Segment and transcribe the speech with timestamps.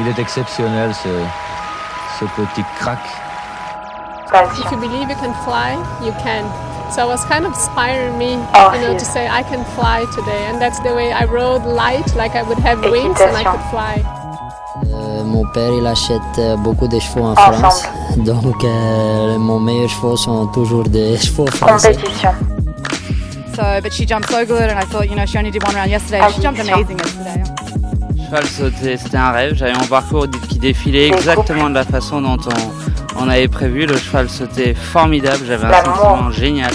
[0.00, 1.08] Il est exceptionnel ce,
[2.20, 3.00] ce petit crack.
[4.58, 6.44] If you believe you can fly, you can.
[6.92, 10.06] So it was kind of inspiring me, Oh, you know, to say I can fly
[10.14, 13.44] today, and that's the way I rode light, like I would have wings and I
[13.44, 14.04] could fly.
[14.92, 17.56] Euh, mon père, il achète euh, beaucoup de chevaux en Ensemble.
[17.56, 17.82] France.
[18.18, 21.94] Donc, euh, mon meilleur chevaux sont toujours des chevaux français.
[21.94, 22.30] Compétition.
[23.56, 25.74] So, but she jumped so good, and I thought, you know, she only did one
[25.74, 26.20] round yesterday.
[26.32, 27.42] She jumped amazing yesterday.
[28.28, 29.54] Cheval sauté, c'était un rêve.
[29.54, 32.36] J'avais mon parcours qui défilait exactement de la façon dont
[33.16, 33.86] on, on avait prévu.
[33.86, 35.46] Le cheval sautait formidable.
[35.46, 36.72] J'avais un sentiment génial.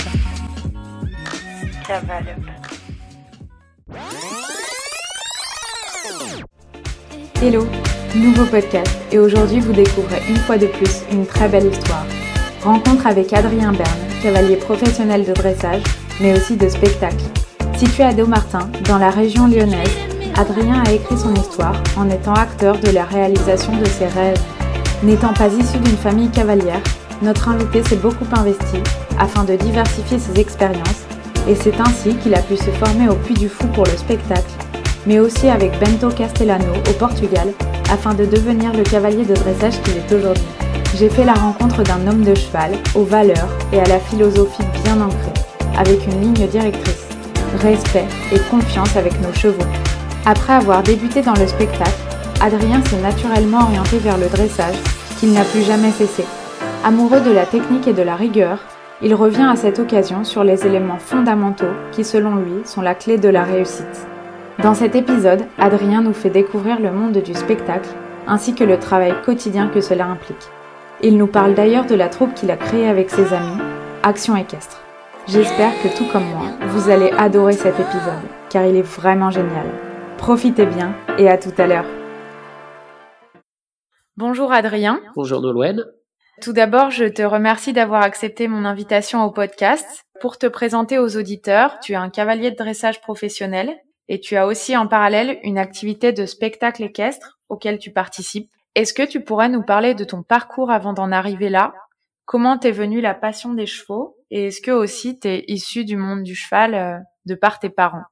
[7.39, 7.67] Hello,
[8.15, 12.05] nouveau podcast et aujourd'hui vous découvrez une fois de plus une très belle histoire.
[12.63, 15.83] Rencontre avec Adrien Berne, cavalier professionnel de dressage,
[16.19, 17.23] mais aussi de spectacle.
[17.75, 22.77] Situé à Domartin, dans la région lyonnaise, Adrien a écrit son histoire en étant acteur
[22.79, 24.41] de la réalisation de ses rêves.
[25.03, 26.81] N'étant pas issu d'une famille cavalière,
[27.21, 28.77] notre invité s'est beaucoup investi
[29.19, 31.05] afin de diversifier ses expériences
[31.47, 34.49] et c'est ainsi qu'il a pu se former au Puy du Fou pour le spectacle
[35.05, 37.49] mais aussi avec Bento Castellano au Portugal
[37.91, 40.43] afin de devenir le cavalier de dressage qu'il est aujourd'hui.
[40.97, 45.01] J'ai fait la rencontre d'un homme de cheval aux valeurs et à la philosophie bien
[45.01, 45.33] ancrée,
[45.77, 47.07] avec une ligne directrice,
[47.59, 49.65] respect et confiance avec nos chevaux.
[50.25, 51.91] Après avoir débuté dans le spectacle,
[52.39, 54.77] Adrien s'est naturellement orienté vers le dressage,
[55.19, 56.23] qu'il n'a plus jamais cessé.
[56.85, 58.59] Amoureux de la technique et de la rigueur,
[59.01, 63.17] il revient à cette occasion sur les éléments fondamentaux qui, selon lui, sont la clé
[63.17, 64.07] de la réussite.
[64.61, 67.89] Dans cet épisode, Adrien nous fait découvrir le monde du spectacle,
[68.25, 70.47] ainsi que le travail quotidien que cela implique.
[71.01, 73.61] Il nous parle d'ailleurs de la troupe qu'il a créée avec ses amis,
[74.03, 74.79] Action Équestre.
[75.27, 79.67] J'espère que tout comme moi, vous allez adorer cet épisode, car il est vraiment génial.
[80.23, 81.85] Profitez bien et à tout à l'heure.
[84.15, 85.01] Bonjour Adrien.
[85.17, 85.83] Bonjour Nolwenn.
[86.41, 90.05] Tout d'abord, je te remercie d'avoir accepté mon invitation au podcast.
[90.21, 93.75] Pour te présenter aux auditeurs, tu es un cavalier de dressage professionnel
[94.07, 98.49] et tu as aussi en parallèle une activité de spectacle équestre auquel tu participes.
[98.75, 101.73] Est-ce que tu pourrais nous parler de ton parcours avant d'en arriver là?
[102.23, 104.15] Comment t'es venue la passion des chevaux?
[104.31, 108.05] Et est-ce que aussi t'es issu du monde du cheval euh, de par tes parents?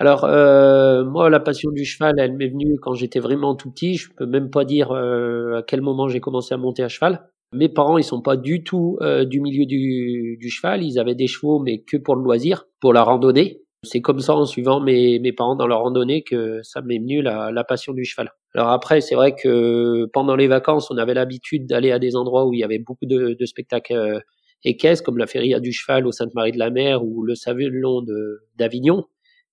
[0.00, 3.96] Alors euh, moi, la passion du cheval, elle m'est venue quand j'étais vraiment tout petit.
[3.96, 7.28] Je peux même pas dire euh, à quel moment j'ai commencé à monter à cheval.
[7.52, 10.82] Mes parents, ils sont pas du tout euh, du milieu du, du cheval.
[10.82, 13.60] Ils avaient des chevaux, mais que pour le loisir, pour la randonnée.
[13.82, 17.20] C'est comme ça, en suivant mes, mes parents dans leur randonnée, que ça m'est venu
[17.20, 18.30] la, la passion du cheval.
[18.54, 22.46] Alors après, c'est vrai que pendant les vacances, on avait l'habitude d'aller à des endroits
[22.46, 24.18] où il y avait beaucoup de, de spectacles euh,
[24.64, 28.02] équestres, comme la Feria du Cheval au Sainte-Marie-de-la-Mer ou le Savillon
[28.56, 29.04] d'Avignon.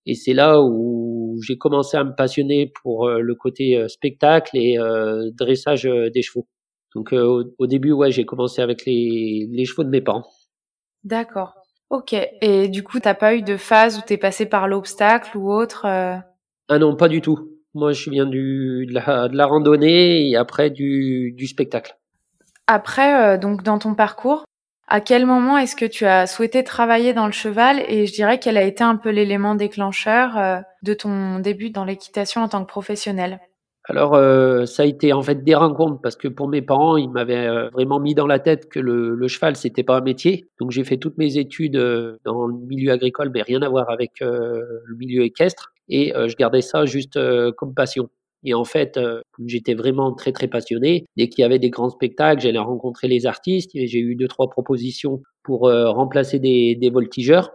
[0.07, 4.57] Et c'est là où j'ai commencé à me passionner pour euh, le côté euh, spectacle
[4.57, 6.47] et euh, dressage des chevaux.
[6.95, 10.25] Donc au, au début, ouais, j'ai commencé avec les, les chevaux de mes parents.
[11.03, 11.53] D'accord.
[11.89, 12.15] Ok.
[12.41, 15.85] Et du coup, t'as pas eu de phase où t'es passé par l'obstacle ou autre
[15.85, 17.51] Ah non, pas du tout.
[17.75, 21.95] Moi, je viens du, de, la, de la randonnée et après du, du spectacle.
[22.67, 24.43] Après, euh, donc dans ton parcours,
[24.87, 27.83] à quel moment est-ce que tu as souhaité travailler dans le cheval?
[27.89, 31.83] Et je dirais quel a été un peu l'élément déclencheur euh, de ton début dans
[31.83, 33.39] l'équitation en tant que professionnel?
[33.89, 37.09] Alors, euh, ça a été en fait des rencontres parce que pour mes parents, ils
[37.09, 40.49] m'avaient euh, vraiment mis dans la tête que le, cheval, c'était pas un métier.
[40.59, 41.77] Donc, j'ai fait toutes mes études
[42.23, 45.73] dans le milieu agricole, mais rien à voir avec le milieu équestre.
[45.89, 47.17] Et je gardais ça juste
[47.55, 48.09] comme passion.
[48.47, 51.05] Et en fait, euh, j'étais vraiment très très passionné.
[51.17, 53.71] Dès qu'il y avait des grands spectacles, j'allais rencontrer les artistes.
[53.75, 57.51] Et j'ai eu deux trois propositions pour euh, remplacer des, des voltigeurs.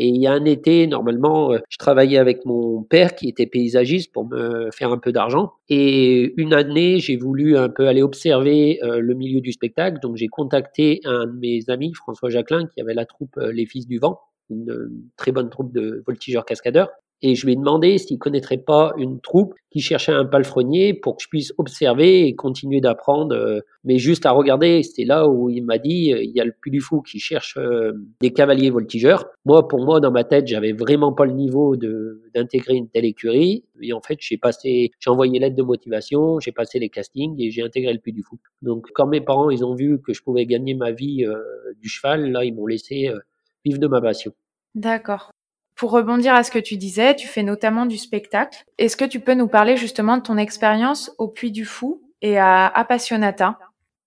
[0.00, 3.46] Et il y a un été, normalement, euh, je travaillais avec mon père qui était
[3.46, 5.52] paysagiste pour me faire un peu d'argent.
[5.68, 10.00] Et une année, j'ai voulu un peu aller observer le milieu du spectacle.
[10.02, 13.86] Donc j'ai contacté un de mes amis, François Jacquelin, qui avait la troupe Les Fils
[13.86, 14.18] du Vent,
[14.50, 16.90] une, très bonne troupe de voltigeurs cascadeurs.
[17.22, 21.16] Et je lui ai demandé s'il connaîtrait pas une troupe qui cherchait un palefrenier pour
[21.16, 24.82] que je puisse observer et continuer d'apprendre, euh, mais juste à regarder.
[24.82, 27.18] C'était là où il m'a dit, euh, il y a le Puy du Fou qui
[27.18, 29.30] cherche euh, des cavaliers voltigeurs.
[29.44, 33.04] Moi, pour moi, dans ma tête, j'avais vraiment pas le niveau de d'intégrer une telle
[33.04, 33.64] écurie.
[33.80, 37.50] Et en fait, j'ai passé, j'ai envoyé l'aide de motivation, j'ai passé les castings et
[37.50, 38.38] j'ai intégré le Puy du Fou.
[38.62, 41.38] Donc, quand mes parents, ils ont vu que je pouvais gagner ma vie euh,
[41.80, 43.18] du cheval, là, ils m'ont laissé euh,
[43.64, 44.32] vivre de ma passion.
[44.74, 45.31] D'accord.
[45.76, 48.64] Pour rebondir à ce que tu disais, tu fais notamment du spectacle.
[48.78, 52.38] Est-ce que tu peux nous parler justement de ton expérience au Puy du Fou et
[52.38, 53.58] à Appassionata?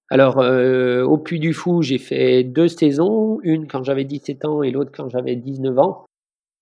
[0.10, 4.64] Alors, euh, au Puy du Fou, j'ai fait deux saisons, une quand j'avais 17 ans
[4.64, 6.06] et l'autre quand j'avais 19 ans.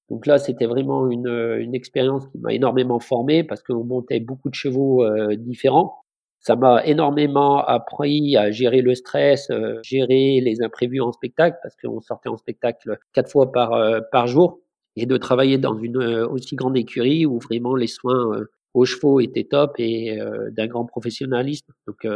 [0.09, 1.27] Donc là, c'était vraiment une,
[1.59, 5.05] une expérience qui m'a énormément formé parce qu'on montait beaucoup de chevaux
[5.35, 5.99] différents.
[6.39, 9.49] Ça m'a énormément appris à gérer le stress,
[9.81, 14.62] gérer les imprévus en spectacle parce qu'on sortait en spectacle quatre fois par jour
[14.95, 19.43] et de travailler dans une aussi grande écurie où vraiment les soins aux chevaux étaient
[19.43, 20.17] top et
[20.51, 21.71] d'un grand professionnalisme.
[21.87, 22.07] Donc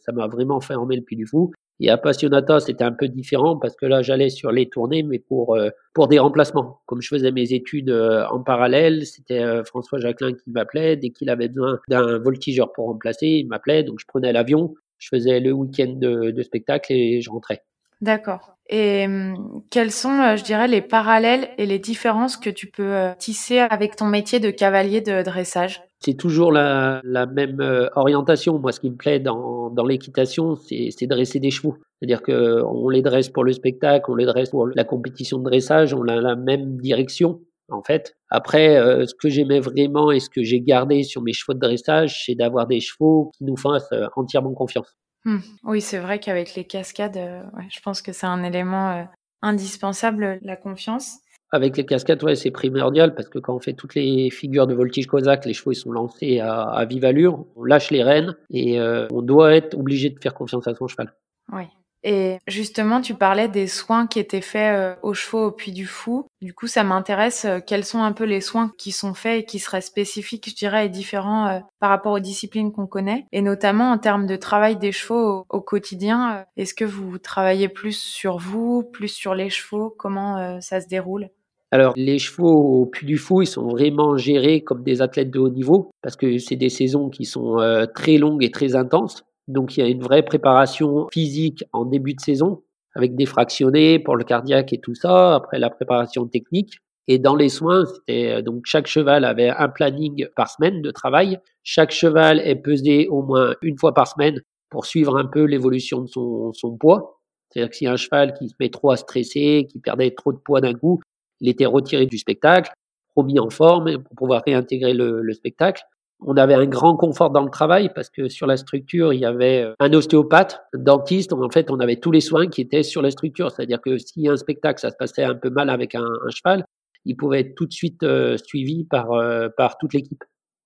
[0.00, 1.52] ça m'a vraiment fermé le puits du fou.
[1.78, 5.18] Et à Passionata, c'était un peu différent parce que là, j'allais sur les tournées, mais
[5.18, 6.80] pour euh, pour des remplacements.
[6.86, 10.96] Comme je faisais mes études euh, en parallèle, c'était euh, François Jacquelin qui m'appelait.
[10.96, 13.82] Dès qu'il avait besoin d'un voltigeur pour remplacer, il m'appelait.
[13.82, 17.62] Donc, je prenais l'avion, je faisais le week-end de spectacle et je rentrais.
[18.00, 18.56] D'accord.
[18.68, 23.58] Et hum, quels sont, je dirais, les parallèles et les différences que tu peux tisser
[23.58, 25.82] avec ton métier de cavalier de dressage?
[26.00, 27.00] C'est toujours la,
[27.32, 28.58] même euh, orientation.
[28.58, 31.76] Moi, ce qui me plaît dans, l'équitation, c'est dresser des chevaux.
[31.98, 35.94] C'est-à-dire qu'on les dresse pour le spectacle, on les dresse pour la compétition de dressage,
[35.94, 37.40] on a la même direction,
[37.70, 38.14] en fait.
[38.28, 41.60] Après, euh, ce que j'aimais vraiment et ce que j'ai gardé sur mes chevaux de
[41.60, 44.94] dressage, c'est d'avoir des chevaux qui nous fassent euh, entièrement confiance.
[45.26, 45.42] Hum.
[45.64, 49.06] Oui, c'est vrai qu'avec les cascades, ouais, je pense que c'est un élément
[49.42, 51.18] indispensable, la confiance.
[51.52, 54.74] Avec les cascades, ouais, c'est primordial parce que quand on fait toutes les figures de
[54.74, 58.36] voltige cosaque, les chevaux ils sont lancés à, à vive allure, on lâche les rênes
[58.50, 61.14] et euh, on doit être obligé de faire confiance à son cheval.
[61.52, 61.64] Oui.
[62.08, 65.86] Et justement, tu parlais des soins qui étaient faits euh, aux chevaux au Puy du
[65.86, 66.26] Fou.
[66.40, 67.44] Du coup, ça m'intéresse.
[67.44, 70.54] Euh, quels sont un peu les soins qui sont faits et qui seraient spécifiques, je
[70.54, 74.76] dirais, et différents par rapport aux disciplines qu'on connaît Et notamment en termes de travail
[74.76, 76.46] des chevaux au, quotidien.
[76.56, 79.92] Est-ce que vous travaillez plus sur vous, plus sur les chevaux?
[79.98, 81.28] Comment ça se déroule?
[81.72, 85.40] Alors, les chevaux au Puy du Fou, ils sont vraiment gérés comme des athlètes de
[85.40, 89.24] haut niveau parce que c'est des saisons qui sont euh, très longues et très intenses.
[89.48, 92.62] Donc, il y a une vraie préparation physique en début de saison
[92.94, 95.34] avec des fractionnés pour le cardiaque et tout ça.
[95.36, 96.78] Après, la préparation technique.
[97.08, 100.90] Et dans les soins, c'était euh, donc chaque cheval avait un planning par semaine de
[100.90, 101.38] travail.
[101.62, 104.40] Chaque cheval est pesé au moins une fois par semaine
[104.70, 107.20] pour suivre un peu l'évolution de son, son poids.
[107.50, 110.38] C'est-à-dire que si un cheval qui se met trop à stresser, qui perdait trop de
[110.38, 111.00] poids d'un coup,
[111.40, 112.72] il était retiré du spectacle,
[113.14, 115.82] remis en forme pour pouvoir réintégrer le, le, spectacle.
[116.20, 119.26] On avait un grand confort dans le travail parce que sur la structure, il y
[119.26, 121.32] avait euh, un ostéopathe, un dentiste.
[121.32, 123.50] En fait, on avait tous les soins qui étaient sur la structure.
[123.50, 126.64] C'est-à-dire que si un spectacle, ça se passait un peu mal avec un, un cheval,
[127.04, 130.24] il pouvait être tout de suite euh, suivi par, euh, par toute l'équipe.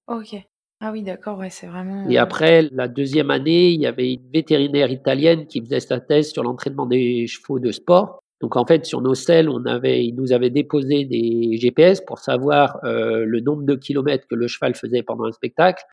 [0.08, 0.37] Ok.
[0.82, 2.08] Ah oui, d'accord, ouais, c'est vraiment.
[2.08, 6.32] Et après, la deuxième année, il y avait une vétérinaire italienne qui faisait sa thèse
[6.32, 8.23] sur l'entraînement des chevaux de sport.
[8.41, 12.19] Donc en fait, sur nos selles, on avait, ils nous avaient déposé des GPS pour
[12.19, 15.85] savoir euh, le nombre de kilomètres que le cheval faisait pendant un spectacle,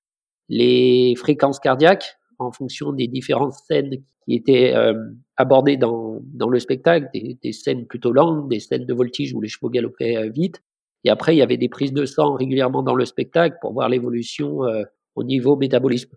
[0.49, 4.93] les fréquences cardiaques en fonction des différentes scènes qui étaient euh,
[5.37, 9.41] abordées dans, dans le spectacle, des, des, scènes plutôt longues, des scènes de voltige où
[9.41, 10.61] les chevaux galopaient euh, vite.
[11.03, 13.89] Et après, il y avait des prises de sang régulièrement dans le spectacle pour voir
[13.89, 14.83] l'évolution euh,
[15.15, 16.15] au niveau métabolisme.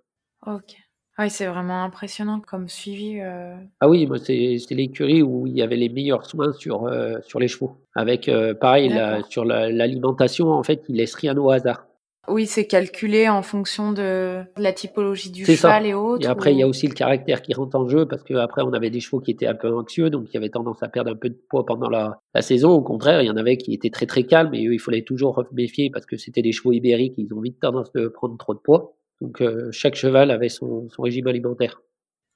[1.20, 3.20] Oui, c'est vraiment impressionnant comme suivi.
[3.20, 3.54] Euh...
[3.80, 7.38] Ah oui, moi c'est l'écurie où il y avait les meilleurs soins sur euh, sur
[7.38, 7.76] les chevaux.
[7.94, 11.84] Avec euh, pareil la, sur l'alimentation, en fait, ils laissent rien au hasard.
[12.26, 16.24] Oui, c'est calculé en fonction de la typologie du cheval et autres.
[16.24, 18.72] Et après, il y a aussi le caractère qui rentre en jeu parce qu'après, on
[18.72, 21.16] avait des chevaux qui étaient un peu anxieux, donc qui avaient tendance à perdre un
[21.16, 22.70] peu de poids pendant la, la saison.
[22.70, 25.02] Au contraire, il y en avait qui étaient très très calmes et eux, il fallait
[25.02, 28.54] toujours méfier parce que c'était des chevaux ibériques, ils ont vite tendance de prendre trop
[28.54, 28.94] de poids.
[29.20, 31.80] Donc euh, chaque cheval avait son, son régime alimentaire.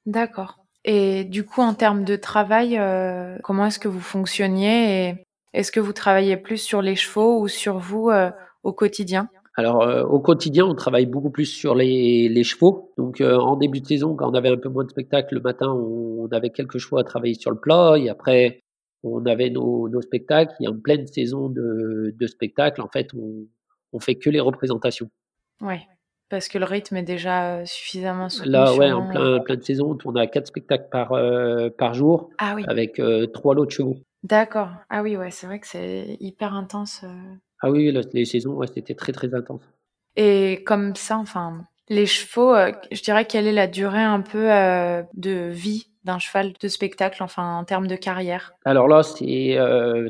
[0.07, 0.65] D'accord.
[0.85, 5.15] Et du coup, en termes de travail, euh, comment est-ce que vous fonctionniez et
[5.55, 8.31] est-ce que vous travaillez plus sur les chevaux ou sur vous euh,
[8.65, 9.29] au quotidien?
[9.57, 12.93] Alors euh, au quotidien, on travaille beaucoup plus sur les, les chevaux.
[12.99, 15.71] Donc en début de saison, quand on avait un peu moins de spectacles, le matin,
[15.71, 17.95] on, on, avait quelques chevaux à travailler sur le plat.
[17.97, 18.61] Et après,
[19.05, 20.55] on avait nos, nos spectacles.
[20.61, 23.47] Et en pleine saison de, de spectacle, en fait, on,
[23.93, 25.09] on fait que les représentations.
[25.63, 25.87] Ouais.
[26.35, 28.51] Parce que le rythme est déjà euh, suffisamment soutenu.
[28.51, 32.31] Là, ouais, en plein, plein de saison, on à quatre spectacles par, euh, par jour,
[32.39, 32.65] ah, oui.
[32.67, 33.99] avec euh, trois lots de chevaux.
[34.25, 34.71] D'accord.
[34.91, 37.03] Ah oui, ouais, c'est vrai que c'est hyper intense.
[37.05, 37.35] Euh.
[37.61, 39.61] Ah oui, là, les saisons, ouais, c'était très très intense.
[40.17, 44.53] Et comme ça, enfin, les chevaux, euh, je dirais quelle est la durée un peu
[44.53, 48.55] euh, de vie d'un cheval de spectacle, enfin en termes de carrière?
[48.65, 49.57] Alors là, c'est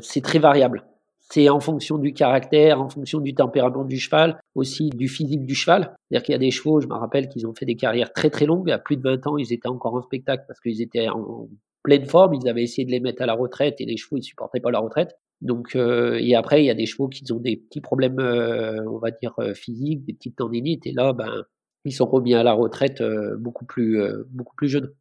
[0.01, 0.83] c'est très variable.
[1.31, 5.55] C'est en fonction du caractère, en fonction du tempérament du cheval, aussi du physique du
[5.55, 5.95] cheval.
[6.09, 8.29] C'est-à-dire qu'il y a des chevaux, je me rappelle qu'ils ont fait des carrières très
[8.29, 8.69] très longues.
[8.69, 11.47] À plus de 20 ans, ils étaient encore en spectacle parce qu'ils étaient en
[11.83, 12.35] pleine forme.
[12.35, 14.71] Ils avaient essayé de les mettre à la retraite et les chevaux, ils supportaient pas
[14.71, 15.15] la retraite.
[15.41, 18.83] Donc, euh, et après, il y a des chevaux qui ont des petits problèmes, euh,
[18.87, 20.85] on va dire, euh, physiques, des petites tendinites.
[20.87, 21.43] Et là, ben,
[21.85, 24.91] ils sont remis à la retraite euh, beaucoup plus, euh, beaucoup plus jeunes.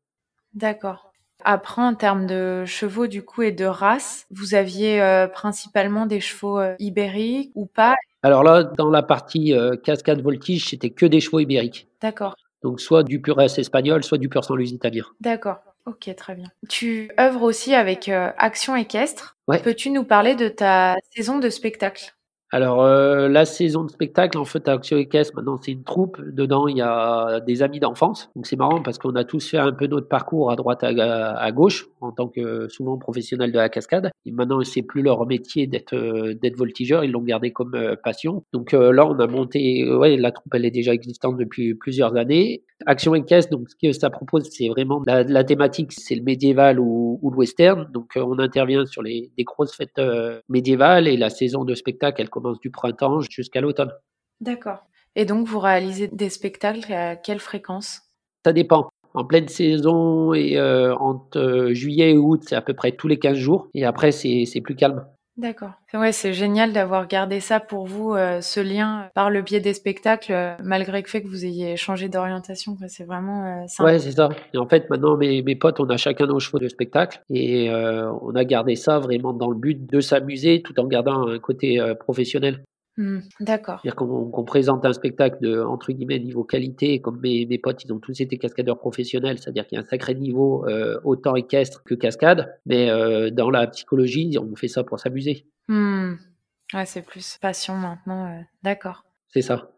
[0.52, 1.13] D'accord.
[1.44, 6.20] Après, en termes de chevaux du coup et de race, vous aviez euh, principalement des
[6.20, 7.94] chevaux euh, ibériques ou pas?
[8.22, 11.86] Alors là, dans la partie euh, cascade voltige, c'était que des chevaux ibériques.
[12.00, 12.34] D'accord.
[12.62, 15.04] Donc soit du pur S espagnol, soit du pur sans italien.
[15.20, 15.58] D'accord.
[15.84, 16.46] Ok, très bien.
[16.70, 19.36] Tu œuvres aussi avec Action Équestre.
[19.46, 19.60] Ouais.
[19.60, 22.14] Peux-tu nous parler de ta saison de spectacle?
[22.54, 26.20] Alors, euh, la saison de spectacle, en fait, à Action Équestre, maintenant, c'est une troupe.
[26.24, 28.30] Dedans, il y a des amis d'enfance.
[28.36, 31.36] Donc, c'est marrant parce qu'on a tous fait un peu notre parcours à droite, à,
[31.36, 34.12] à gauche, en tant que souvent professionnels de la cascade.
[34.24, 37.02] Et maintenant, c'est plus leur métier d'être euh, d'être voltigeur.
[37.02, 38.44] Ils l'ont gardé comme euh, passion.
[38.52, 42.62] Donc, là, on a monté, ouais, la troupe, elle est déjà existante depuis plusieurs années.
[42.86, 47.18] Action Équestre, donc, ce que ça propose, c'est vraiment la, thématique, c'est le médiéval ou,
[47.20, 47.88] le western.
[47.92, 50.00] Donc, on intervient sur les, grosses fêtes
[50.48, 53.92] médiévales et la saison de spectacle, elle commence du printemps jusqu'à l'automne.
[54.40, 54.84] D'accord.
[55.16, 58.02] Et donc, vous réalisez des spectacles à quelle fréquence?
[58.44, 58.88] Ça dépend.
[59.14, 63.06] En pleine saison et euh, entre euh, juillet et août, c'est à peu près tous
[63.06, 63.68] les 15 jours.
[63.72, 65.06] Et après, c'est c'est plus calme.
[65.36, 65.72] D'accord.
[65.92, 69.74] Ouais, c'est génial d'avoir gardé ça pour vous, euh, ce lien par le biais des
[69.74, 72.76] spectacles, euh, malgré le fait que vous ayez changé d'orientation.
[72.86, 73.90] C'est vraiment euh, sympa.
[73.90, 74.28] Ouais, c'est ça.
[74.52, 77.20] Et en fait, maintenant, mes, mes potes, on a chacun nos chevaux de spectacle.
[77.30, 81.26] Et euh, on a gardé ça vraiment dans le but de s'amuser tout en gardant
[81.26, 82.62] un côté euh, professionnel.
[82.96, 83.80] Hmm, D'accord.
[83.82, 87.00] C'est-à-dire qu'on présente un spectacle de, entre guillemets, niveau qualité.
[87.00, 89.88] Comme mes, mes potes, ils ont tous été cascadeurs professionnels, c'est-à-dire qu'il y a un
[89.88, 92.56] sacré niveau, euh, autant équestre que cascade.
[92.66, 95.46] Mais euh, dans la psychologie, on fait ça pour s'amuser.
[95.68, 98.26] Ouais, c'est plus passion maintenant.
[98.26, 99.04] euh, D'accord.
[99.28, 99.70] C'est ça.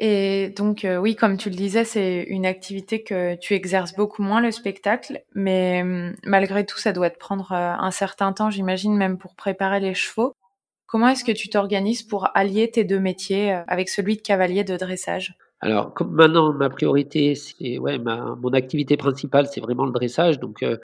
[0.00, 4.40] Et donc, oui, comme tu le disais, c'est une activité que tu exerces beaucoup moins,
[4.40, 9.16] le spectacle, mais hum, malgré tout, ça doit te prendre un certain temps, j'imagine, même
[9.18, 10.34] pour préparer les chevaux.
[10.94, 14.62] Comment est-ce que tu t'organises pour allier tes deux métiers euh, avec celui de cavalier
[14.62, 15.36] de dressage?
[15.58, 20.38] Alors, comme maintenant, ma priorité, c'est, ouais, ma, mon activité principale, c'est vraiment le dressage.
[20.38, 20.76] Donc, euh,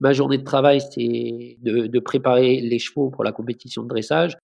[0.00, 4.38] ma journée de travail, c'est de, de préparer les chevaux pour la compétition de dressage.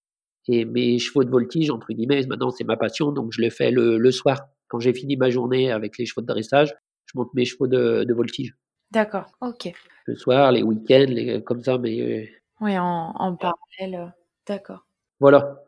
[0.47, 3.11] Et mes chevaux de voltige, entre guillemets, maintenant, c'est ma passion.
[3.11, 4.43] Donc, je le fais le, le soir.
[4.69, 6.75] Quand j'ai fini ma journée avec les chevaux de dressage,
[7.07, 8.55] je monte mes chevaux de, de voltige.
[8.91, 9.73] D'accord, ok.
[10.05, 12.27] Le soir, les week-ends, les, comme ça, mais euh,
[12.61, 14.13] Oui, en, en parallèle,
[14.47, 14.85] d'accord.
[15.21, 15.63] Voilà.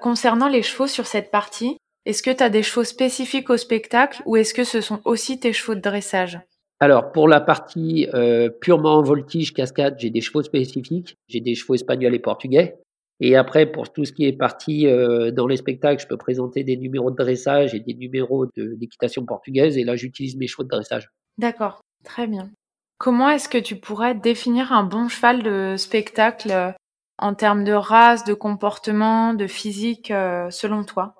[0.00, 4.22] Concernant les chevaux sur cette partie, est-ce que tu as des chevaux spécifiques au spectacle
[4.26, 6.40] ou est-ce que ce sont aussi tes chevaux de dressage?
[6.80, 11.16] Alors, pour la partie euh, purement voltige, cascade, j'ai des chevaux spécifiques.
[11.28, 12.76] J'ai des chevaux espagnols et portugais.
[13.20, 16.64] Et après, pour tout ce qui est parti euh, dans les spectacles, je peux présenter
[16.64, 19.78] des numéros de dressage et des numéros de- d'équitation portugaise.
[19.78, 21.08] Et là, j'utilise mes chevaux de dressage.
[21.38, 22.50] D'accord, très bien.
[22.98, 26.70] Comment est-ce que tu pourrais définir un bon cheval de spectacle euh,
[27.18, 31.14] en termes de race, de comportement, de physique, euh, selon toi?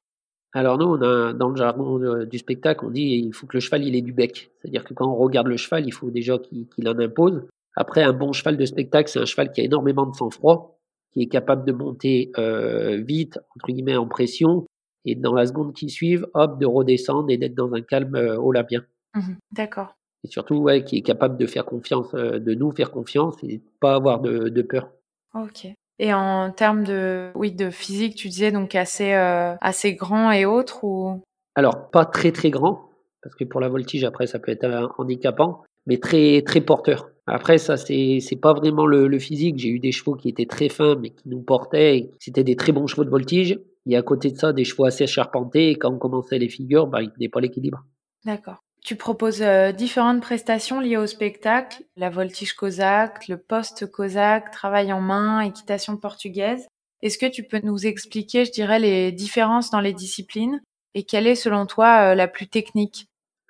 [0.53, 3.57] Alors nous, on a, dans le jargon de- du spectacle, on dit il faut que
[3.57, 4.51] le cheval il ait du bec.
[4.61, 7.43] C'est-à-dire que quand on regarde le cheval, il faut déjà qu'il en impose.
[7.77, 10.79] Après, un bon cheval de spectacle, c'est un cheval qui a énormément de sang-froid,
[11.13, 14.65] qui est capable de monter euh, vite, entre guillemets, en pression,
[15.05, 18.37] et dans la seconde qui suive, hop, de redescendre et d'être dans un calme euh,
[18.37, 18.85] olympien.
[19.15, 19.97] Mhm, D'accord.
[20.23, 23.61] Et surtout, ouais, qui est capable de faire confiance, euh, de nous faire confiance et
[23.81, 24.89] pas avoir de, de peur.
[25.35, 25.67] Ok.
[25.99, 30.45] Et en termes de, oui, de physique, tu disais donc assez, euh, assez grand et
[30.45, 31.23] autres ou?
[31.55, 32.91] Alors, pas très très grand,
[33.23, 37.09] parce que pour la voltige, après, ça peut être euh, handicapant, mais très très porteur.
[37.27, 39.59] Après, ça, c'est pas vraiment le, le physique.
[39.59, 42.11] J'ai eu des chevaux qui étaient très fins, mais qui nous portaient.
[42.19, 43.59] C'était des très bons chevaux de voltige.
[43.87, 45.71] Et à côté de ça, des chevaux assez charpentés.
[45.71, 47.83] Et quand on commençait les figures, bah, ils tenaient pas l'équilibre.
[48.27, 48.64] D'accord.
[48.85, 54.93] Tu proposes euh, différentes prestations liées au spectacle, la voltige cosaque, le poste cosaque, travail
[54.93, 56.69] en main, équitation portugaise.
[57.01, 60.61] Est-ce que tu peux nous expliquer, je dirais, les différences dans les disciplines
[60.93, 63.07] et quelle est selon toi euh, la plus technique?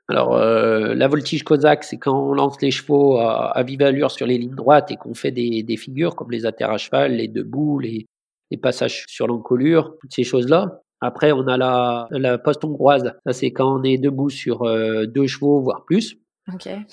[0.09, 4.27] Alors, euh, la voltige cosaque, c'est quand on lance les chevaux à, vive allure sur
[4.27, 7.27] les lignes droites et qu'on fait des, des figures comme les atterres à cheval, les
[7.27, 8.07] debout, les,
[8.53, 10.84] les passages sur l'encolure, toutes ces choses-là.
[11.05, 13.13] Après, on a la, la poste hongroise.
[13.27, 16.17] Ça, c'est quand on est debout sur euh, deux chevaux, voire plus.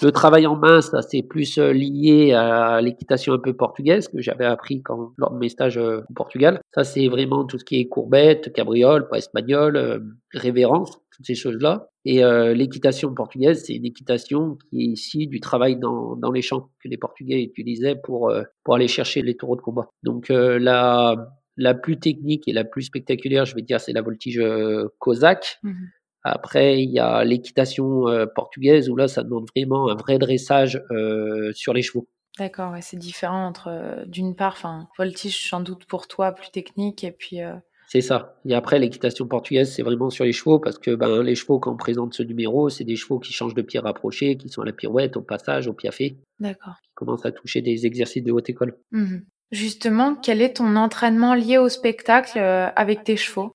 [0.01, 4.21] Le travail en main, ça, c'est plus euh, lié à l'équitation un peu portugaise que
[4.21, 6.61] j'avais appris quand, lors de mes stages euh, au Portugal.
[6.73, 9.99] Ça, c'est vraiment tout ce qui est courbette, cabriole, pas espagnol, euh,
[10.33, 11.89] révérence, toutes ces choses-là.
[12.05, 16.41] Et euh, l'équitation portugaise, c'est une équitation qui est ici du travail dans, dans les
[16.41, 19.87] champs que les Portugais utilisaient pour, pour aller chercher les taureaux de combat.
[20.01, 21.15] Donc la,
[21.61, 25.59] la plus technique et la plus spectaculaire, je vais dire, c'est la voltige euh, cosaque.
[25.63, 25.89] Mhm.
[26.23, 30.81] Après, il y a l'équitation euh, portugaise où là, ça demande vraiment un vrai dressage
[30.91, 32.07] euh, sur les chevaux.
[32.37, 36.49] D'accord, ouais, c'est différent entre, euh, d'une part, enfin, voltige sans doute pour toi plus
[36.49, 37.39] technique et puis
[37.87, 38.39] C'est ça.
[38.45, 41.73] Et après, l'équitation portugaise, c'est vraiment sur les chevaux, parce que ben, les chevaux, quand
[41.73, 44.65] on présente ce numéro, c'est des chevaux qui changent de pied rapproché, qui sont à
[44.65, 46.17] la pirouette, au passage, au piafé.
[46.39, 46.75] D'accord.
[46.83, 48.77] Qui commencent à toucher des exercices de haute école.
[48.91, 49.25] Mhm.
[49.51, 53.51] Justement, quel est ton entraînement lié au spectacle euh, avec tes chevaux?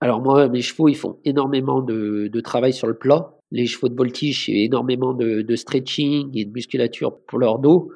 [0.00, 3.38] Alors moi, mes chevaux, ils font énormément de, de travail sur le plat.
[3.50, 7.92] Les chevaux de voltige, c'est énormément de, de stretching et de musculature pour leur dos.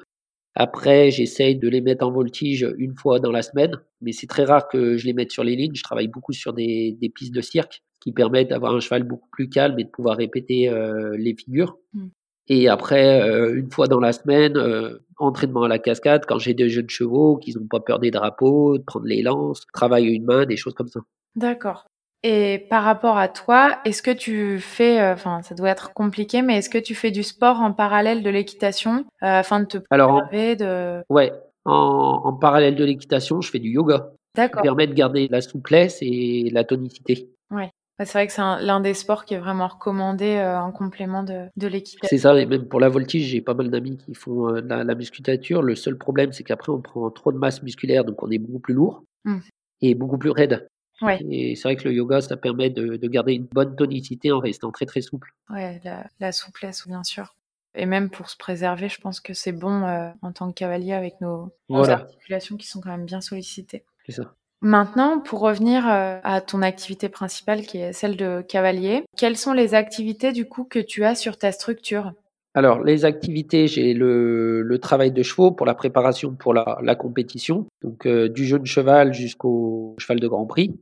[0.55, 4.43] Après, j'essaye de les mettre en voltige une fois dans la semaine, mais c'est très
[4.43, 5.75] rare que je les mette sur les lignes.
[5.75, 9.29] Je travaille beaucoup sur des, des pistes de cirque qui permettent d'avoir un cheval beaucoup
[9.31, 11.77] plus calme et de pouvoir répéter euh, les figures.
[11.93, 12.07] Mm.
[12.47, 16.53] Et après, euh, une fois dans la semaine, euh, entraînement à la cascade quand j'ai
[16.53, 20.09] des jeunes chevaux qui n'ont pas peur des drapeaux, de prendre les lances, travail à
[20.11, 21.01] une main, des choses comme ça.
[21.35, 21.87] D'accord.
[22.23, 26.41] Et par rapport à toi, est-ce que tu fais, euh, enfin, ça doit être compliqué,
[26.41, 29.77] mais est-ce que tu fais du sport en parallèle de l'équitation euh, afin de te
[29.77, 31.03] préserver de...
[31.09, 31.31] Ouais,
[31.65, 34.11] en, en parallèle de l'équitation, je fais du yoga.
[34.35, 34.61] D'accord.
[34.61, 37.31] permet de garder la souplesse et la tonicité.
[37.49, 40.71] Ouais, C'est vrai que c'est un- l'un des sports qui est vraiment recommandé euh, en
[40.71, 42.07] complément de, de l'équitation.
[42.09, 44.83] C'est ça, et même pour la voltige, j'ai pas mal d'amis qui font euh, la,
[44.83, 45.63] la musculature.
[45.63, 48.59] Le seul problème, c'est qu'après, on prend trop de masse musculaire, donc on est beaucoup
[48.59, 49.39] plus lourd Mm.
[49.81, 50.67] et beaucoup plus raide.
[51.01, 51.19] Ouais.
[51.29, 54.39] Et c'est vrai que le yoga, ça permet de, de garder une bonne tonicité en
[54.39, 55.33] restant très très souple.
[55.49, 57.35] Ouais, la, la souplesse, bien sûr.
[57.75, 60.93] Et même pour se préserver, je pense que c'est bon euh, en tant que cavalier
[60.93, 63.83] avec nos, nos articulations qui sont quand même bien sollicitées.
[64.05, 64.33] C'est ça.
[64.61, 69.53] Maintenant, pour revenir euh, à ton activité principale qui est celle de cavalier, quelles sont
[69.53, 72.13] les activités du coup que tu as sur ta structure?
[72.57, 78.07] Alors, les activités, j'ai le, travail de chevaux pour la préparation pour la, compétition, donc
[78.07, 80.75] euh, du jeune cheval jusqu'au cheval de Grand Prix.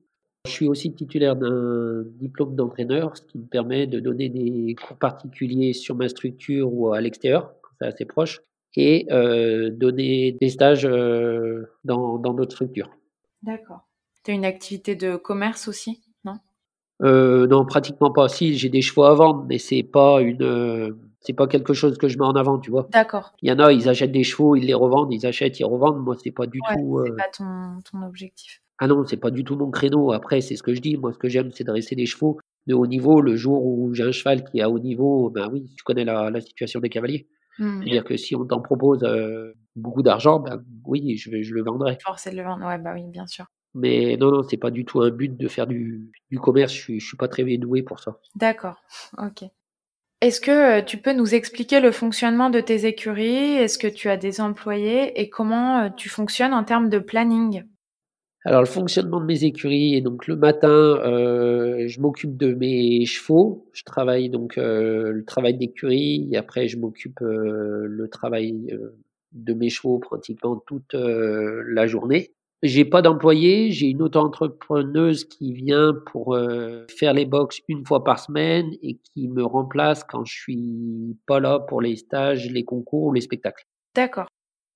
[0.45, 4.95] Je suis aussi titulaire d'un diplôme d'entraîneur, ce qui me permet de donner des cours
[4.95, 7.51] particuliers sur ma structure ou à l'extérieur,
[7.81, 8.39] c'est assez proche,
[8.77, 12.89] et euh, donner des stages euh, dans, dans notre structure.
[13.45, 13.87] D'accord.
[14.23, 16.37] Tu as une activité de commerce aussi, non?
[17.03, 18.27] Euh, non, pratiquement pas.
[18.29, 21.97] Si, j'ai des chevaux à vendre, mais c'est pas une, euh, c'est pas quelque chose
[21.97, 22.87] que je mets en avant, tu vois.
[22.91, 23.33] D'accord.
[23.41, 25.99] Il y en a, ils achètent des chevaux, ils les revendent, ils achètent, ils revendent.
[26.03, 27.01] Moi, c'est pas du Ouais, tout.
[27.05, 28.61] c'est euh, pas ton, ton objectif.
[28.79, 30.11] Ah non, c'est pas du tout mon créneau.
[30.11, 30.97] Après, c'est ce que je dis.
[30.97, 33.21] Moi, ce que j'aime, c'est dresser des chevaux de haut niveau.
[33.21, 36.03] Le jour où j'ai un cheval qui est à haut niveau, ben oui, tu connais
[36.05, 37.27] la, la situation des cavaliers.
[37.57, 37.81] Hmm.
[37.81, 41.63] C'est-à-dire que si on t'en propose euh, beaucoup d'argent, ben oui, je, vais, je le
[41.63, 41.97] vendrai.
[42.03, 43.45] Forcer de le vendre, ouais, bah oui, bien sûr.
[43.73, 46.73] Mais non, non, c'est pas du tout un but de faire du, du commerce.
[46.73, 48.19] Je suis, je suis pas très doué pour ça.
[48.35, 48.81] D'accord,
[49.17, 49.43] ok.
[50.21, 53.55] Est-ce que euh, tu peux nous expliquer le fonctionnement de tes écuries?
[53.55, 55.19] Est-ce que tu as des employés?
[55.19, 57.63] Et comment euh, tu fonctionnes en termes de planning?
[58.47, 63.03] Alors, le fonctionnement de mes écuries, et donc le matin, euh, je m'occupe de mes
[63.07, 63.67] chevaux.
[63.73, 68.95] Je travaille donc euh, le travail d'écurie, et après, je m'occupe euh, le travail euh,
[69.31, 72.33] de mes chevaux pratiquement toute euh, la journée.
[72.61, 78.03] J'ai pas d'employé, j'ai une auto-entrepreneuse qui vient pour euh, faire les box une fois
[78.03, 82.63] par semaine et qui me remplace quand je suis pas là pour les stages, les
[82.63, 83.65] concours ou les spectacles.
[83.95, 84.27] D'accord,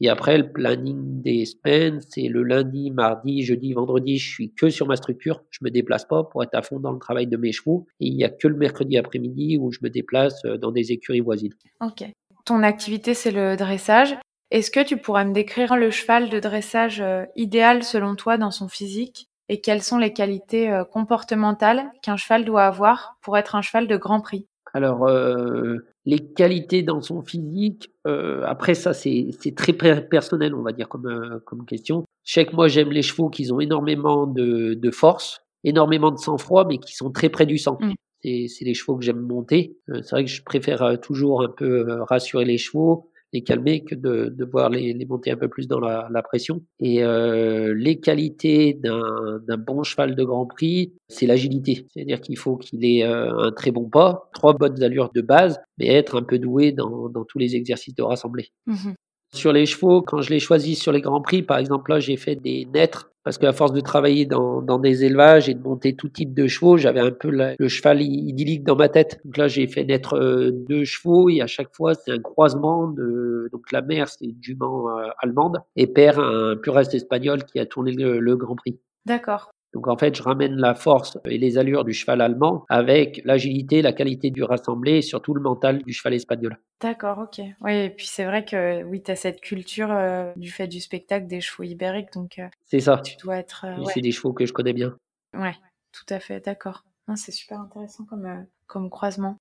[0.02, 4.70] Et après, le planning des semaines, c'est le lundi, mardi, jeudi, vendredi, je suis que
[4.70, 5.44] sur ma structure.
[5.50, 7.86] Je me déplace pas pour être à fond dans le travail de mes chevaux.
[8.00, 10.92] Et il y a que le mercredi après-midi où je me déplace euh, dans des
[10.92, 11.54] écuries voisines.
[11.82, 12.06] ok.
[12.46, 14.18] Ton activité, c'est le dressage.
[14.52, 18.50] Est-ce que tu pourrais me décrire le cheval de dressage euh, idéal selon toi dans
[18.50, 19.30] son physique?
[19.48, 23.88] Et quelles sont les qualités euh, comportementales qu'un cheval doit avoir pour être un cheval
[23.88, 24.48] de grand prix?
[24.74, 25.78] Alors, euh,
[26.10, 30.90] les qualités dans son physique, euh, après ça, c'est très per- personnel, on va dire,
[30.90, 32.04] comme, euh, comme question.
[32.24, 36.18] Je sais que moi, j'aime les chevaux qui ont énormément de, de force, énormément de
[36.18, 37.78] sang-froid, mais qui sont très près du sang.
[37.80, 37.94] Mm.
[38.24, 39.78] C'est les chevaux que j'aime monter.
[39.90, 43.96] Euh, c'est vrai que je préfère toujours un peu rassurer les chevaux, les calmer, que
[43.96, 46.64] de, voir les, les monter un peu plus dans la, la pression.
[46.80, 51.86] Et euh, les qualités d'un bon cheval de Grand Prix, c'est l'agilité.
[51.90, 55.60] C'est-à-dire qu'il faut qu'il ait euh, un très bon pas, trois bonnes allures de base,
[55.78, 58.50] mais être un peu doué dans, dans tous les exercices de rassemblée.
[58.66, 58.96] Mhm.
[59.34, 62.18] Sur les chevaux, quand je les choisis sur les grands prix, par exemple, là, j'ai
[62.18, 65.96] fait des naîtres parce qu'à force de travailler dans, dans des élevages et de monter
[65.96, 69.20] tout type de chevaux, j'avais un peu le cheval idyllique dans ma tête.
[69.24, 72.88] Donc là, j'ai fait naître euh, deux chevaux et à chaque fois, c'est un croisement
[72.88, 77.44] de, donc la mère, c'est une jument euh, allemande et père, un pur reste espagnol
[77.44, 78.80] qui a tourné le, le grand prix.
[79.06, 83.22] D'accord, Donc en fait, je ramène la force et les allures du cheval allemand avec
[83.24, 86.58] l'agilité, la qualité du rassemblé et surtout le mental du cheval espagnol.
[86.82, 87.42] d'accord, ok.
[87.62, 90.80] Oui, et puis c'est vrai que oui, tu as cette culture euh, du fait du
[90.80, 92.98] spectacle des chevaux ibériques, donc euh, C'est ça.
[92.98, 93.66] tu dois être...
[93.66, 93.92] euh, ouais.
[93.94, 94.96] C'est des chevaux que je connais bien.
[95.38, 95.56] Ouais,
[95.92, 96.84] tout à fait, d'accord.
[97.16, 99.38] C'est super intéressant comme, comme croisement.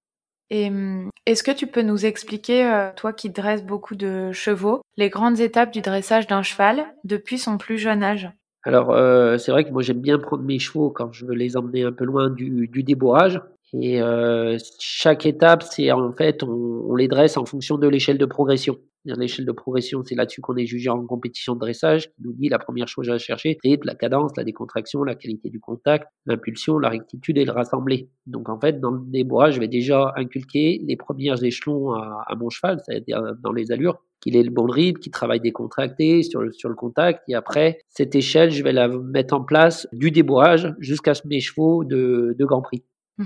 [0.50, 5.10] Et hum, est-ce que tu peux nous expliquer, toi qui dresses beaucoup de chevaux, les
[5.10, 8.30] grandes étapes du dressage d'un cheval depuis son plus jeune âge?
[8.64, 11.56] Alors, euh, c'est vrai que moi j'aime bien prendre mes chevaux quand je veux les
[11.56, 13.40] emmener un peu loin du, du débourrage.
[13.74, 18.18] Et euh, chaque étape, c'est en fait, on, on, les dresse en fonction de l'échelle
[18.18, 18.78] de progression.
[19.16, 22.48] L'échelle de progression, c'est là-dessus qu'on est jugé en compétition de dressage, qui nous dit
[22.48, 26.78] la première chose à chercher, c'est la cadence, la décontraction, la qualité du contact, l'impulsion,
[26.78, 28.10] la rectitude et le rassembler.
[28.26, 32.50] Donc en fait, dans le débourrage, je vais déjà inculquer les premiers échelons à, mon
[32.50, 36.52] cheval, c'est-à-dire dans les allures, qu'il ait le bon rythme, qu'il travaille décontracté sur le,
[36.52, 37.22] sur le contact.
[37.28, 41.84] Et après, cette échelle, je vais la mettre en place du débourrage jusqu'à mes chevaux
[41.84, 42.84] de, de Grand Prix.
[43.18, 43.24] Mmh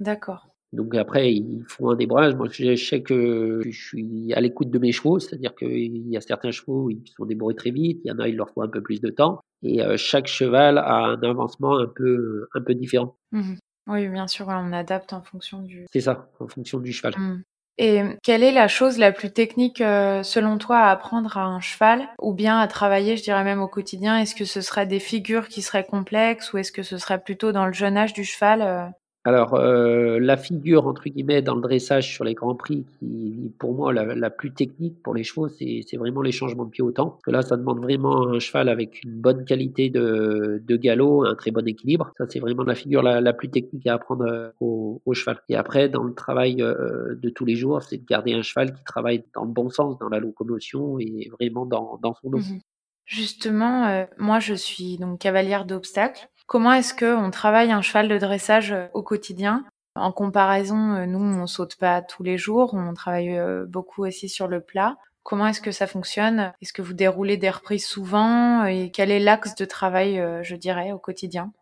[0.00, 0.49] D'accord.
[0.72, 2.34] Donc après, ils font un débrage.
[2.36, 6.20] Moi, je sais que je suis à l'écoute de mes chevaux, c'est-à-dire qu'il y a
[6.20, 8.68] certains chevaux qui sont débourrés très vite, il y en a, il leur faut un
[8.68, 9.40] peu plus de temps.
[9.62, 13.16] Et euh, chaque cheval a un avancement un peu, un peu différent.
[13.32, 13.54] Mmh
[13.86, 15.84] oui, bien sûr, on adapte en fonction du.
[15.92, 17.14] C'est ça, en fonction du cheval.
[17.16, 17.42] Mmh.
[17.78, 21.60] Et quelle est la chose la plus technique euh, selon toi à apprendre à un
[21.60, 24.18] cheval ou bien à travailler, je dirais même au quotidien?
[24.18, 27.52] Est-ce que ce serait des figures qui seraient complexes ou est-ce que ce serait plutôt
[27.52, 28.84] dans le jeune âge du cheval euh?
[29.24, 33.74] Alors, euh, la figure, entre guillemets, dans le dressage sur les grands prix, qui, pour
[33.74, 37.10] moi, la, plus technique pour les chevaux, c'est vraiment les changements de pied au temps.
[37.10, 41.34] Parce que là, ça demande vraiment un cheval avec une bonne qualité de, galop, un
[41.34, 42.12] très bon équilibre.
[42.16, 45.38] Ça, c'est vraiment la figure la, plus technique à apprendre euh, au, cheval.
[45.50, 48.72] Et après, dans le travail euh, de tous les jours, c'est de garder un cheval
[48.72, 52.38] qui travaille dans le bon sens, dans la locomotion et vraiment dans, son dos.
[52.38, 52.60] Mmh
[53.06, 56.28] Justement, moi, je suis donc cavalière d'obstacles.
[56.50, 59.64] Comment est-ce qu'on travaille un cheval de dressage euh, au quotidien?
[59.94, 64.28] En comparaison, euh, nous, on saute pas tous les jours, on travaille euh, beaucoup aussi
[64.28, 64.96] sur le plat.
[65.22, 66.52] Comment est-ce que ça fonctionne?
[66.60, 68.64] Est-ce que vous déroulez des reprises souvent?
[68.64, 71.52] Et quel est l'axe de travail, je dirais, au quotidien?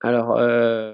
[0.00, 0.38] Alors,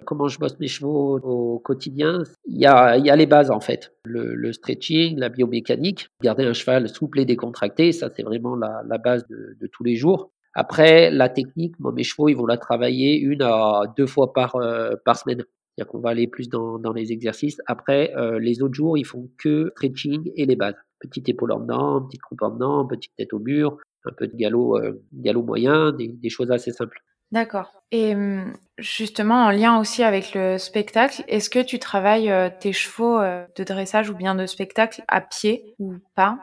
[0.07, 2.23] comment je bosse mes chevaux au quotidien?
[2.47, 3.93] Il y, a, les bases en fait.
[4.05, 9.27] Le, stretching, la biomécanique, garder un cheval souple et décontracté, ça c'est vraiment la, base
[9.27, 10.31] de, tous les jours.
[10.59, 14.95] Après, la technique, mes chevaux, ils vont la travailler une à deux fois par, euh,
[15.15, 15.45] semaine.
[15.45, 17.61] C'est-à-dire qu'on va aller plus dans, les exercices.
[17.67, 20.75] Après, euh, les autres jours, ils font que stretching et les bases.
[20.99, 24.35] Petite épaule en dedans, petite croupe en dedans, petite tête au mur, un peu de
[24.35, 27.01] galop, euh, galop moyen, des, choses assez simples.
[27.33, 27.71] D'accord.
[27.93, 33.19] Et hum, justement, en lien aussi avec le spectacle, est-ce que tu travailles tes chevaux
[33.21, 36.39] de dressage ou bien de spectacle à pied ou pas?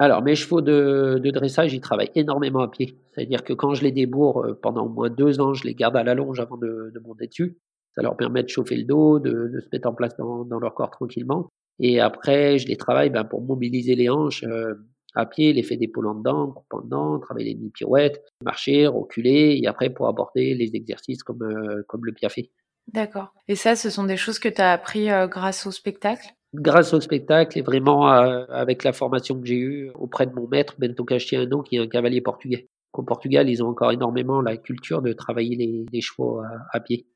[0.00, 2.96] Alors, mes chevaux de, de, dressage, ils travaillent énormément à pied.
[3.12, 5.96] C'est-à-dire que quand je les débourre euh, pendant au moins deux ans, je les garde
[5.96, 7.58] à la longe avant de, de monter dessus.
[7.94, 10.60] Ça leur permet de chauffer le dos, de, de se mettre en place dans, dans,
[10.60, 11.48] leur corps tranquillement.
[11.80, 14.74] Et après, je les travaille ben, pour mobiliser les hanches euh,
[15.16, 19.66] à pied, l'effet d'épaule en dedans, groupe en dedans, travailler les demi-pirouettes, marcher, reculer, et
[19.66, 22.52] après pour aborder les exercices comme, euh, comme le piafé.
[22.86, 23.34] D'accord.
[23.48, 26.37] Et ça, ce sont des choses que tu as appris grâce au spectacle?
[26.54, 30.48] Grâce au spectacle et vraiment euh, avec la formation que j'ai eue auprès de mon
[30.48, 32.68] maître Bento Castiano qui est un cavalier portugais.
[32.92, 36.80] Au Portugal, ils ont encore énormément la culture de travailler les, les chevaux à, à
[36.80, 37.06] pied.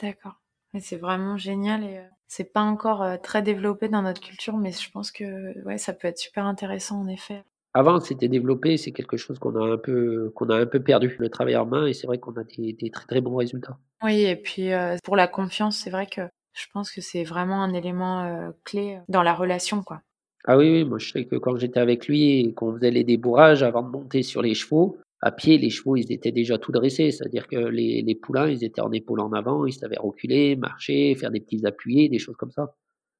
[0.00, 0.42] D'accord.
[0.80, 4.72] C'est vraiment génial et euh, c'est pas encore euh, très développé dans notre culture, mais
[4.72, 7.44] je pense que ouais, ça peut être super intéressant en effet.
[7.74, 11.16] Avant, c'était développé, c'est quelque chose qu'on a un peu qu'on a un peu perdu,
[11.18, 13.78] le travail en main, et c'est vrai qu'on a des, des, très très bons résultats.
[14.02, 17.62] Oui, et puis euh, pour la confiance, c'est vrai que je pense que c'est vraiment
[17.62, 20.02] un élément euh, clé dans la relation, quoi.
[20.44, 23.04] Ah oui, oui, moi je sais que quand j'étais avec lui et qu'on faisait les
[23.04, 26.72] débourrages avant de monter sur les chevaux, à pied, les chevaux, ils étaient déjà tout
[26.72, 30.56] dressés, c'est-à-dire que les, les, poulains, ils étaient en épaule en avant, ils savaient reculer,
[30.56, 32.74] marcher, faire des petits appuyés, des choses comme ça.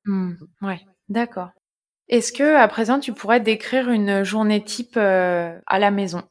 [0.05, 1.51] Mmh, ouais, d'accord.
[2.09, 6.23] Est-ce que à présent tu pourrais décrire une journée type euh, à la maison?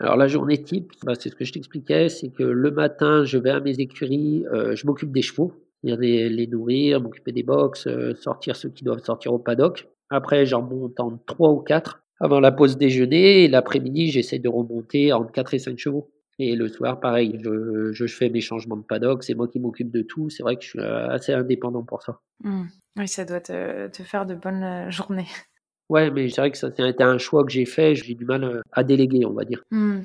[0.00, 3.38] Alors la journée type, bah, c'est ce que je t'expliquais, c'est que le matin, je
[3.38, 7.86] vais à mes écuries, euh, je m'occupe des chevaux, les, les nourrir, m'occuper des box,
[7.86, 9.88] euh, sortir ceux qui doivent sortir au paddock.
[10.10, 13.44] Après, j'en monte en 3 ou 4 avant la pause déjeuner.
[13.44, 16.10] Et l'après-midi, j'essaie de remonter entre 4 et 5 chevaux.
[16.38, 19.22] Et le soir, pareil, je, je fais mes changements de paddock.
[19.22, 20.30] C'est moi qui m'occupe de tout.
[20.30, 22.20] C'est vrai que je suis assez indépendant pour ça.
[22.42, 22.64] Mmh.
[22.96, 25.28] Oui, ça doit te, te faire de bonnes euh, journées.
[25.90, 27.96] Ouais, mais c'est vrai que ça a été un choix que j'ai fait.
[27.96, 29.60] J'ai du mal euh, à déléguer, on va dire.
[29.72, 30.02] Mmh.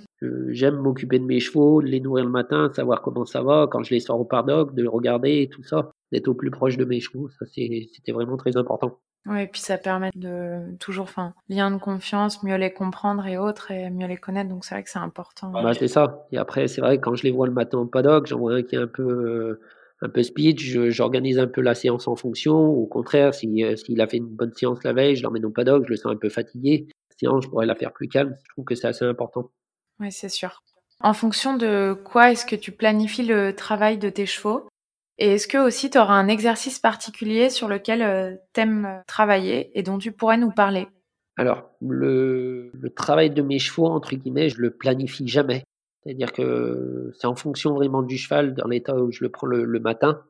[0.50, 3.84] J'aime m'occuper de mes chevaux, de les nourrir le matin, savoir comment ça va, quand
[3.84, 6.76] je les sors au paddock, de les regarder et tout ça, d'être au plus proche
[6.76, 7.30] de mes chevaux.
[7.30, 8.98] Ça, c'était vraiment très important.
[9.28, 13.38] Oui, et puis ça permet de toujours, enfin, lien de confiance, mieux les comprendre et
[13.38, 14.50] autres, et mieux les connaître.
[14.50, 15.52] Donc c'est vrai que c'est important.
[15.52, 16.26] Bah, c'est ça.
[16.32, 18.56] Et après, c'est vrai que quand je les vois le matin au paddock, j'en vois
[18.56, 19.62] un qui est un peu, euh,
[20.02, 22.56] un peu speed, j'organise un peu la séance en fonction.
[22.56, 25.86] Au contraire, s'il si, a fait une bonne séance la veille, je l'emmène au paddock,
[25.86, 26.88] je le sens un peu fatigué.
[27.10, 28.36] La séance, je pourrais la faire plus calme.
[28.44, 29.52] Je trouve que c'est assez important.
[30.00, 30.64] Oui, c'est sûr.
[31.02, 34.68] En fonction de quoi est-ce que tu planifies le travail de tes chevaux
[35.18, 39.84] Et est-ce que aussi tu auras un exercice particulier sur lequel euh, t'aimes travailler et
[39.84, 40.88] dont tu pourrais nous parler?
[41.38, 45.64] Alors, le, le travail de mes chevaux, entre guillemets, je le planifie jamais.
[46.06, 49.80] C'est-à-dire que c'est en fonction vraiment du cheval, dans l'état où je le prends le,
[49.80, 50.22] matin.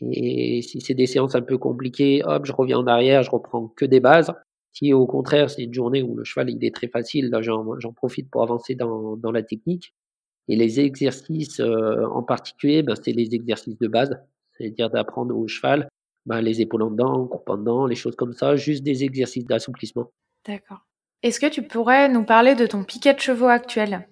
[0.00, 3.68] Et si c'est des séances un peu compliquées, hop, je reviens en arrière, je reprends
[3.68, 4.32] que des bases.
[4.72, 7.92] Si au contraire, c'est une journée où le cheval il est très facile, là j'en
[7.92, 9.94] profite pour avancer dans, dans la technique.
[10.48, 14.16] Et les exercices euh, en particulier, ben, c'est les exercices de base,
[14.56, 15.88] c'est-à-dire d'apprendre au cheval
[16.26, 19.46] ben, les épaules en dedans, coupe en dedans, les choses comme ça, juste des exercices
[19.46, 20.10] d'assouplissement.
[20.46, 20.80] D'accord.
[21.22, 24.06] Est-ce que tu pourrais nous parler de ton piquet de chevaux actuel?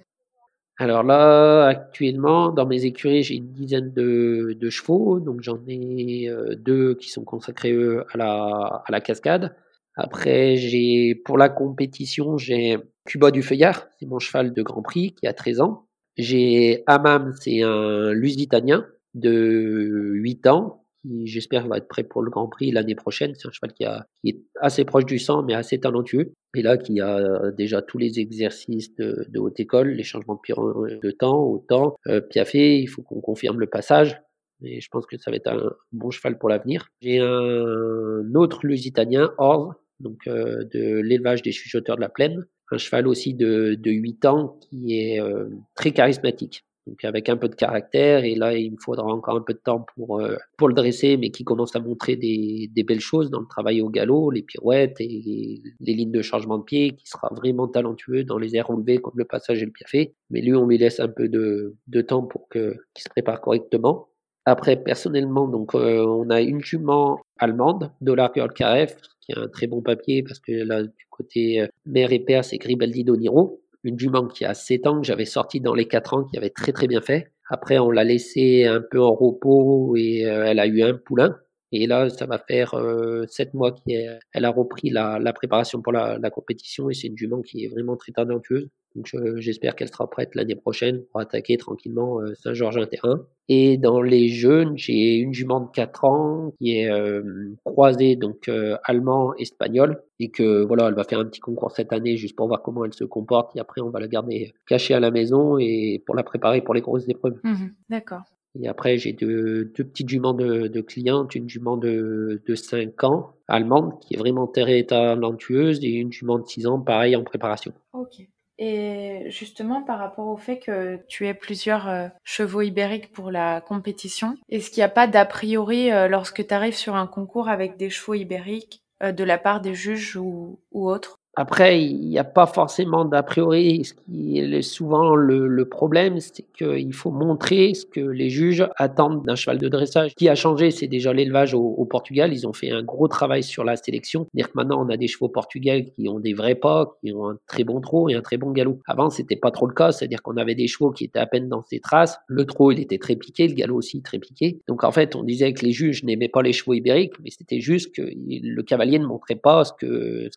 [0.79, 5.21] Alors là, actuellement, dans mes écuries, j'ai une dizaine de, chevaux.
[5.21, 7.77] Donc j'en ai euh, deux qui sont consacrés
[8.13, 9.55] à la, à la cascade.
[9.97, 15.15] Après, j'ai pour la compétition, j'ai Cuba du Feuillard, c'est mon cheval de Grand Prix
[15.15, 15.87] qui a 13 ans.
[16.17, 22.31] J'ai Amam, c'est un Lusitanien de 8 ans, qui j'espère va être prêt pour le
[22.31, 23.35] Grand Prix l'année prochaine.
[23.37, 26.33] C'est un cheval qui, a, qui, est assez proche du sang, mais assez talentueux.
[26.57, 31.11] Et là, qui a déjà tous les exercices de, haute école, les changements de, de
[31.11, 34.21] temps, au temps, euh, piafé, il faut qu'on confirme le passage.
[34.61, 36.87] Mais je pense que ça va être un bon cheval pour l'avenir.
[37.01, 42.45] J'ai un autre Lusitanien, Orz, donc euh, de l'élevage des chuchoteurs de la plaine.
[42.71, 47.37] Un cheval aussi de, de 8 ans qui est euh, très charismatique donc avec un
[47.37, 48.25] peu de caractère.
[48.25, 51.17] Et là, il me faudra encore un peu de temps pour euh, pour le dresser,
[51.17, 54.43] mais qui commence à montrer des, des belles choses dans le travail au galop, les
[54.43, 58.69] pirouettes et les lignes de changement de pied, qui sera vraiment talentueux dans les airs
[58.69, 60.15] relevés comme le passage et le piafé.
[60.31, 63.41] Mais lui, on lui laisse un peu de, de temps pour que qu'il se prépare
[63.41, 64.09] correctement.
[64.45, 69.49] Après, personnellement, donc euh, on a une jument allemande, Dollar Girl KF, qui a un
[69.49, 73.62] très bon papier parce que là, du côté euh, mère et père, c'est Gribaldi Doniro
[73.85, 76.51] une jument qui a 7 ans, que j'avais sorti dans les 4 ans, qui avait
[76.51, 77.33] très très bien fait.
[77.49, 81.37] Après, on l'a laissé un peu en repos et euh, elle a eu un poulain.
[81.73, 85.93] Et là, ça va faire euh, 7 mois qu'elle a repris la, la préparation pour
[85.93, 88.69] la, la compétition et c'est une jument qui est vraiment très talentueuse.
[88.95, 93.27] Donc j'espère qu'elle sera prête l'année prochaine pour attaquer tranquillement euh, Saint-Georges terrain.
[93.49, 97.23] Et dans les jeunes, j'ai une jument de 4 ans qui est euh,
[97.65, 101.93] croisée donc euh, allemand espagnol et que voilà, elle va faire un petit concours cette
[101.93, 104.95] année juste pour voir comment elle se comporte et après on va la garder cachée
[104.95, 107.39] à la maison et pour la préparer pour les grosses épreuves.
[107.43, 108.23] Mmh D'accord.
[108.61, 113.03] Et après, j'ai deux, deux petites juments de, de clientes, une jument de, de 5
[113.05, 117.25] ans, allemande, qui est vraiment très talentueuse, et une jument de 6 ans, pareil, en
[117.25, 117.73] préparation.
[117.95, 118.29] Ok.
[118.59, 123.61] Et justement, par rapport au fait que tu aies plusieurs euh, chevaux ibériques pour la
[123.61, 127.49] compétition, est-ce qu'il n'y a pas d'a priori euh, lorsque tu arrives sur un concours
[127.49, 131.22] avec des chevaux ibériques euh, de la part des juges ou, ou autres?
[131.35, 133.85] Après, il n'y a pas forcément d'a priori.
[133.85, 139.25] Ce qui est souvent le, problème, c'est qu'il faut montrer ce que les juges attendent
[139.25, 140.11] d'un cheval de dressage.
[140.11, 142.33] Ce qui a changé, c'est déjà l'élevage au, Portugal.
[142.33, 144.27] Ils ont fait un gros travail sur la sélection.
[144.27, 147.31] C'est-à-dire que maintenant, on a des chevaux portugais qui ont des vrais pas, qui ont
[147.31, 148.81] un très bon trot et un très bon galop.
[148.87, 149.93] Avant, c'était pas trop le cas.
[149.93, 152.19] C'est-à-dire qu'on avait des chevaux qui étaient à peine dans ses traces.
[152.27, 154.61] Le trot, il était très piqué, le galop aussi très piqué.
[154.69, 157.61] Donc, en fait, on disait que les juges n'aimaient pas les chevaux ibériques, mais c'était
[157.61, 159.73] juste que le cavalier ne montrait pas ce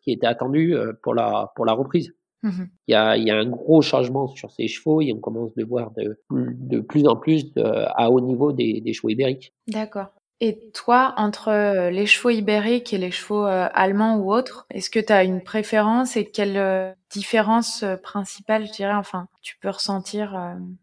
[0.02, 2.14] qui était attendu euh, pour la, pour la reprise.
[2.44, 5.56] Mmh il, y a, y a un gros changement sur ces chevaux et on commence
[5.56, 9.54] de voir de, de plus en plus à haut niveau des, des chevaux ibériques.
[9.68, 10.10] D'accord.
[10.42, 14.90] Et toi, entre euh, les chevaux ibériques et les chevaux euh, allemands ou autres, est-ce
[14.90, 19.70] que tu as une préférence et quelle euh, différence principale, je dirais, enfin, tu peux
[19.70, 20.38] ressentir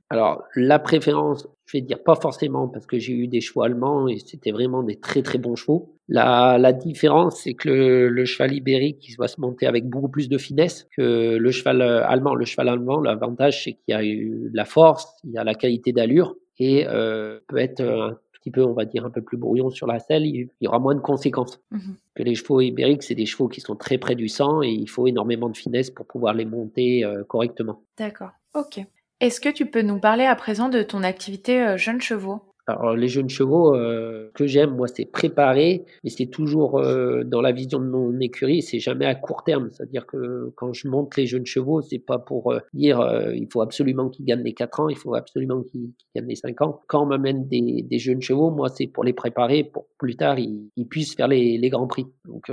[0.08, 4.08] Alors, la préférence, je vais dire pas forcément parce que j'ai eu des chevaux allemands
[4.08, 5.91] et c'était vraiment des très très bons chevaux.
[6.08, 10.08] La, la différence, c'est que le, le, cheval ibérique, il va se monter avec beaucoup
[10.08, 12.34] plus de finesse que le cheval allemand.
[12.34, 15.54] Le cheval allemand, l'avantage, c'est qu'il y a eu la force, il y a la
[15.54, 19.36] qualité d'allure et euh, peut être un petit peu, on va dire, un peu plus
[19.36, 21.60] brouillon sur la selle, il y aura moins de conséquences.
[21.70, 21.78] Mmh
[22.14, 24.88] que les chevaux ibériques, c'est des chevaux qui sont très près du sang et il
[24.88, 27.82] faut énormément de finesse pour pouvoir les monter euh, correctement.
[27.96, 28.80] D'accord, ok.
[29.20, 32.42] Est-ce que tu peux nous parler à présent de ton activité euh, jeunes chevaux?
[32.66, 37.40] Alors les jeunes chevaux euh, que j'aime, moi, c'est préparer, mais c'est toujours euh, dans
[37.40, 39.70] la vision de mon écurie, c'est jamais à court terme.
[39.72, 43.00] C'est-à-dire que quand je monte les jeunes chevaux, c'est pas pour euh, dire
[43.34, 46.60] il faut absolument qu'ils gagnent les 4 ans, il faut absolument qu'ils gagnent les 5
[46.62, 46.80] ans.
[46.86, 50.38] Quand on m'amène des, des, jeunes chevaux, moi, c'est pour les préparer pour plus tard
[50.38, 52.06] ils, ils puissent faire les, les, grands prix.
[52.26, 52.50] Donc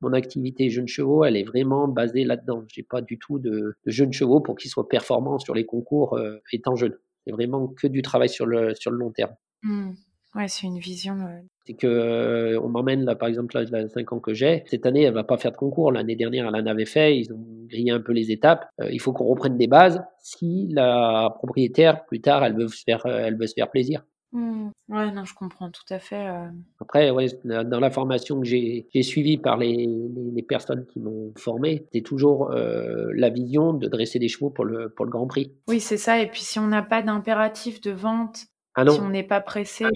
[0.00, 2.64] mon activité jeunes chevaux, elle est vraiment basée là-dedans.
[2.68, 3.50] J'ai pas du tout de,
[3.84, 6.18] de jeunes chevaux pour qu'ils soient performants sur les concours
[6.52, 6.96] étant jeunes.
[7.26, 9.34] C'est vraiment que du travail sur le, sur le long terme.
[9.62, 9.92] Mmh.
[10.36, 11.14] Ouais, c'est une vision.
[11.14, 14.64] Euh, c'est que euh, on m'emmène là, par exemple, là, les 5 ans que j'ai.
[14.66, 15.90] Cette année, elle va pas faire de concours.
[15.90, 17.18] L'année dernière, elle en avait fait.
[17.18, 18.66] Ils ont grillé un peu les étapes.
[18.80, 20.02] Euh, il faut qu'on reprenne des bases.
[20.18, 24.04] Si la propriétaire, plus tard, elle veut se faire, elle veut se faire plaisir.
[24.36, 24.70] Mmh.
[24.90, 26.28] Ouais, non, je comprends tout à fait.
[26.28, 26.48] euh.
[26.78, 31.32] Après, ouais, dans la formation que j'ai suivie par les, les, les personnes qui m'ont
[31.38, 35.26] formé, c'était toujours euh, la vision de dresser des chevaux pour le, pour le Grand
[35.26, 35.54] Prix.
[35.68, 36.20] Oui, c'est ça.
[36.20, 38.40] Et puis si on n'a pas d'impératif de vente,
[38.74, 39.86] Ah si on n'est pas pressé,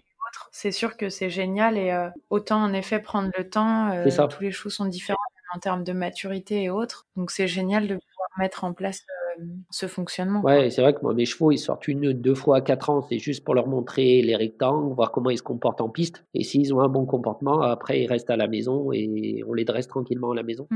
[0.53, 1.76] c'est sûr que c'est génial.
[1.76, 3.90] Et euh, autant en effet prendre le temps.
[4.31, 5.18] tous les chevaux sont différents
[5.55, 7.07] en termes de maturité et autres.
[7.17, 9.05] Donc c'est génial de pouvoir mettre en place
[9.41, 10.41] euh, ce fonctionnement.
[10.43, 13.03] Ouais, c'est vrai que moi, mes chevaux, ils sortent une, deux fois à quatre ans.
[13.09, 16.25] C'est juste pour leur montrer les rectangles, voir comment ils se comportent en piste.
[16.35, 19.65] Et s'ils ont un bon comportement, après, ils restent à la maison et on les
[19.65, 20.67] dresse tranquillement à la maison.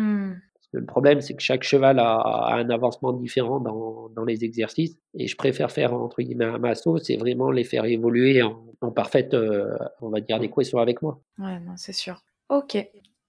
[0.73, 4.45] Que le problème, c'est que chaque cheval a, a un avancement différent dans, dans les
[4.45, 4.99] exercices.
[5.15, 8.91] Et je préfère faire, entre guillemets, un masso, c'est vraiment les faire évoluer en, en
[8.91, 11.21] parfaite, euh, on va dire, adéquation avec moi.
[11.39, 12.25] Ouais, non, c'est sûr.
[12.49, 12.77] Ok.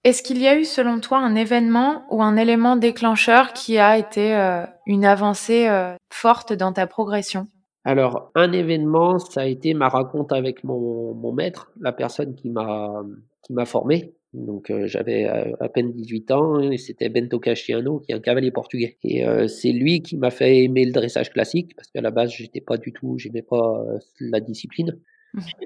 [0.05, 3.97] Est-ce qu'il y a eu, selon toi, un événement ou un élément déclencheur qui a
[3.97, 7.47] été euh, une avancée euh, forte dans ta progression?
[7.85, 13.65] Alors, un événement, ça a été ma rencontre avec mon, maître, la personne qui m'a
[13.65, 14.13] formé.
[14.33, 18.51] Donc, euh, j'avais à peine 18 ans et c'était Bento Castiano, qui est un cavalier
[18.51, 18.99] portugais.
[19.03, 22.61] Et c'est lui qui m'a fait aimer le dressage classique, parce qu'à la base, j'étais
[22.61, 23.83] pas du tout, j'aimais pas
[24.19, 24.99] la discipline.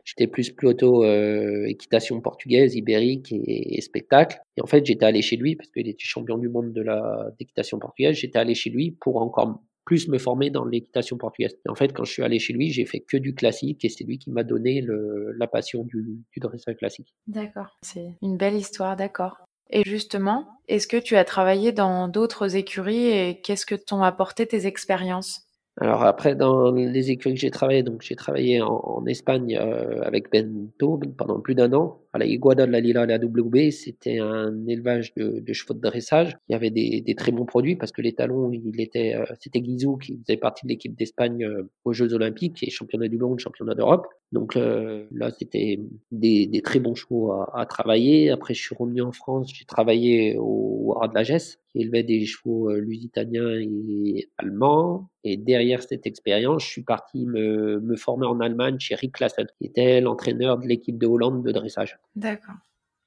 [0.06, 4.40] J'étais plus plutôt euh, équitation portugaise, ibérique et, spectacle.
[4.58, 7.32] Et en fait, j'étais allé chez lui parce qu'il était champion du monde de la
[7.40, 8.18] d'équitation portugaise.
[8.18, 11.58] J'étais allé chez lui pour encore plus me former dans l'équitation portugaise.
[11.66, 13.90] Et en fait, quand je suis allé chez lui, j'ai fait que du classique et
[13.90, 17.16] c'est lui qui m'a donné la passion du, du dressage classique.
[17.28, 17.78] D'accord.
[17.82, 19.38] C'est une belle histoire, d'accord.
[19.72, 24.48] Et justement, est-ce que tu as travaillé dans d'autres écuries et qu'est-ce que t'ont apporté
[24.48, 25.49] tes expériences?
[25.82, 30.30] Alors après, dans les écuries que j'ai travaillé, donc j'ai travaillé en, Espagne euh, avec
[30.30, 32.02] Bento pendant plus d'un an.
[32.12, 35.80] À la Iguada de la Lila à la WB, c'était un élevage de, chevaux de
[35.80, 36.36] dressage.
[36.50, 39.24] Il y avait des, des très bons produits parce que les talons, il était, euh,
[39.40, 43.18] c'était Guizou qui faisait partie de l'équipe d'Espagne euh, aux Jeux Olympiques et championnat du
[43.18, 44.06] monde, championnat d'Europe.
[44.32, 45.80] Donc euh, là, c'était
[46.12, 48.30] des, des très bons chevaux à, à travailler.
[48.30, 52.04] Après, je suis revenu en France, j'ai travaillé au Haras de la Gesse, qui élevait
[52.04, 55.10] des chevaux euh, lusitaniens et allemands.
[55.24, 59.48] Et derrière cette expérience, je suis parti me, me former en Allemagne chez Rick Klassen,
[59.58, 61.98] qui était l'entraîneur de l'équipe de Hollande de dressage.
[62.16, 62.56] D'accord.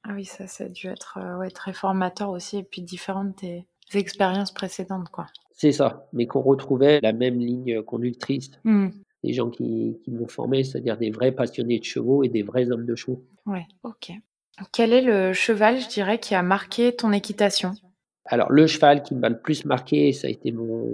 [0.04, 3.24] Ah oui, ça, ça a dû être euh, ouais, très formateur aussi et puis différent
[3.24, 5.26] de tes expériences précédentes, quoi.
[5.54, 8.88] C'est ça, mais qu'on retrouvait la même ligne conductrice Hmm.
[9.22, 12.70] Des gens qui, qui m'ont formé, c'est-à-dire des vrais passionnés de chevaux et des vrais
[12.70, 13.24] hommes de chevaux.
[13.46, 14.12] Ouais, ok.
[14.72, 17.72] Quel est le cheval, je dirais, qui a marqué ton équitation?
[18.24, 20.88] Alors, le cheval qui m'a le plus marqué, ça a été mon,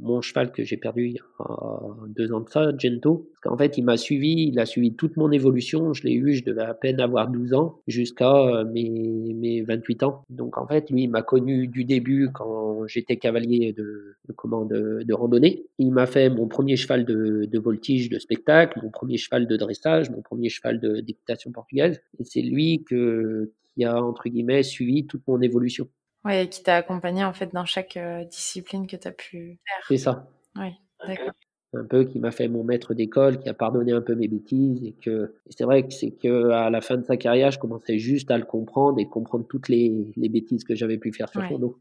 [0.00, 3.30] mon cheval que j'ai perdu il y a deux ans de ça, Gento.
[3.32, 5.94] Parce qu'en fait, il m'a suivi, il a suivi toute mon évolution.
[5.94, 10.02] Je l'ai eu, je devais à peine avoir 12 ans jusqu'à euh, mes, mes 28
[10.02, 10.24] ans.
[10.28, 14.66] Donc, en fait, lui, il m'a connu du début quand j'étais cavalier de, de, comment,
[14.66, 15.64] de, randonnée.
[15.78, 19.56] Il m'a fait mon premier cheval de, de voltige de spectacle, mon premier cheval de
[19.56, 22.02] dressage, mon premier cheval de d'équitation portugaise.
[22.18, 25.88] Et c'est lui que, qui a, entre guillemets, suivi toute mon évolution.
[26.24, 29.58] Ouais, et qui t'a accompagné en fait dans chaque euh, discipline que tu as pu
[29.66, 29.84] faire.
[29.88, 30.28] C'est ça.
[30.56, 30.74] Oui,
[31.06, 31.32] d'accord.
[31.74, 34.82] un peu qui m'a fait mon maître d'école, qui a pardonné un peu mes bêtises
[34.84, 37.98] et que c'est vrai que c'est que à la fin de sa carrière, je commençais
[37.98, 41.40] juste à le comprendre et comprendre toutes les, les bêtises que j'avais pu faire sur
[41.42, 41.48] Ouais.
[41.48, 41.78] son dos.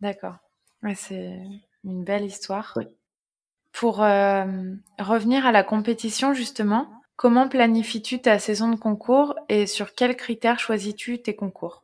[0.00, 0.36] D'accord.
[0.82, 1.40] Ouais, c'est
[1.84, 2.74] une belle histoire.
[2.76, 2.88] Ouais.
[3.72, 4.44] Pour euh,
[4.98, 10.58] revenir à la compétition, justement, comment planifies-tu ta saison de concours et sur quels critères
[10.58, 11.82] choisis-tu tes concours?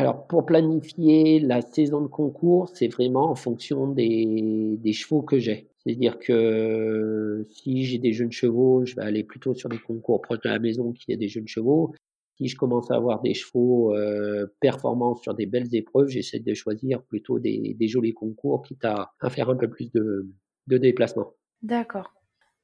[0.00, 5.68] Alors pour planifier la saison de concours, c'est vraiment en fonction des, chevaux que j'ai.
[5.76, 10.40] C'est-à-dire que si j'ai des jeunes chevaux, je vais aller plutôt sur des concours proches
[10.40, 11.92] de la maison qui a des jeunes chevaux.
[12.38, 16.54] Si je commence à avoir des chevaux euh, performants sur des belles épreuves, j'essaie de
[16.54, 20.30] choisir plutôt des, des jolis concours, quitte à, à faire un peu plus de,
[20.66, 21.34] de déplacements.
[21.60, 22.10] D'accord.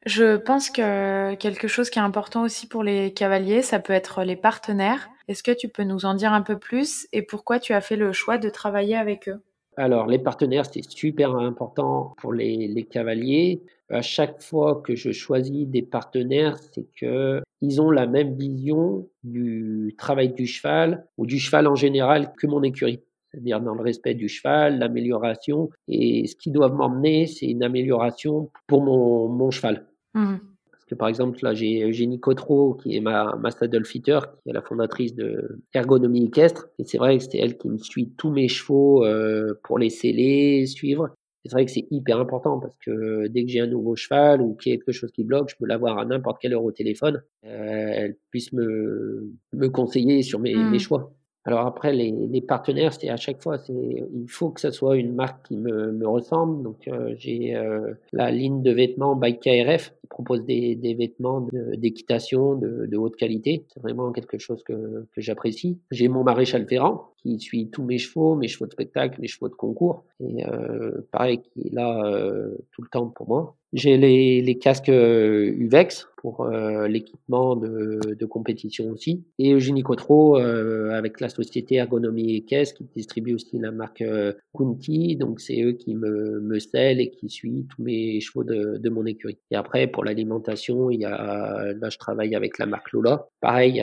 [0.07, 4.23] Je pense que quelque chose qui est important aussi pour les cavaliers, ça peut être
[4.23, 5.09] les partenaires.
[5.27, 7.97] Est-ce que tu peux nous en dire un peu plus et pourquoi tu as fait
[7.97, 9.43] le choix de travailler avec eux?
[9.77, 13.63] Alors, les partenaires, c'est super important pour les, les cavaliers.
[13.91, 19.09] À chaque fois que je choisis des partenaires, c'est que ils ont la même vision
[19.25, 23.01] du travail du cheval ou du cheval en général que mon écurie.
[23.33, 25.69] C'est-à-dire dans le respect du cheval, l'amélioration.
[25.89, 29.85] Et ce qu'ils doivent m'emmener, c'est une amélioration pour mon, mon cheval.
[30.17, 30.41] Mhm.
[30.71, 34.51] Parce que par exemple, là, j'ai Eugénie Cotreau, qui est ma, ma saddle fitter, qui
[34.51, 36.69] est la fondatrice de Ergonomie Équestre.
[36.79, 39.91] Et c'est vrai que c'est elle qui me suit tous mes chevaux euh, pour les
[39.91, 41.11] sceller, suivre.
[41.45, 44.55] C'est vrai que c'est hyper important parce que dès que j'ai un nouveau cheval ou
[44.55, 46.73] qu'il y a quelque chose qui bloque, je peux l'avoir à n'importe quelle heure au
[46.73, 47.23] téléphone.
[47.45, 51.16] Euh, elle puisse me, me conseiller sur mes, mes choix.
[51.47, 55.15] Alors après, les, les partenaires, c'est à chaque fois, il faut que ça soit une
[55.15, 56.65] marque qui me, me ressemble.
[56.65, 61.47] Donc euh, j'ai euh, la ligne de vêtements by KRF qui propose des, des vêtements
[61.77, 63.65] d'équitation de, de, haute qualité.
[63.73, 65.79] C'est vraiment quelque chose que, que j'apprécie.
[65.93, 69.49] J'ai mon maréchal Ferrand qui suit tous mes chevaux, mes chevaux de spectacle, mes chevaux
[69.49, 70.05] de concours.
[70.21, 73.57] Et euh, pareil, qui est là euh, tout le temps pour moi.
[73.73, 79.25] J'ai les, casques UVEX pour euh, l'équipement de, compétition aussi.
[79.39, 84.03] Et Eugénie Cotreau euh, avec la société Ergonomie et Caisse qui distribue aussi la marque
[84.03, 85.17] euh, Kunti.
[85.17, 89.05] Donc c'est eux qui me, me scellent et qui suivent tous mes chevaux de, mon
[89.05, 89.39] écurie.
[89.51, 93.29] Et après pour l'alimentation, il y a là je travaille avec la marque Lola.
[93.41, 93.83] Pareil,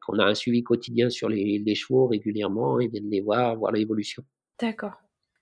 [0.00, 4.22] qu'on a un suivi quotidien sur les chevaux régulièrement et viennent les voir, voir l'évolution.
[4.60, 4.92] D'accord.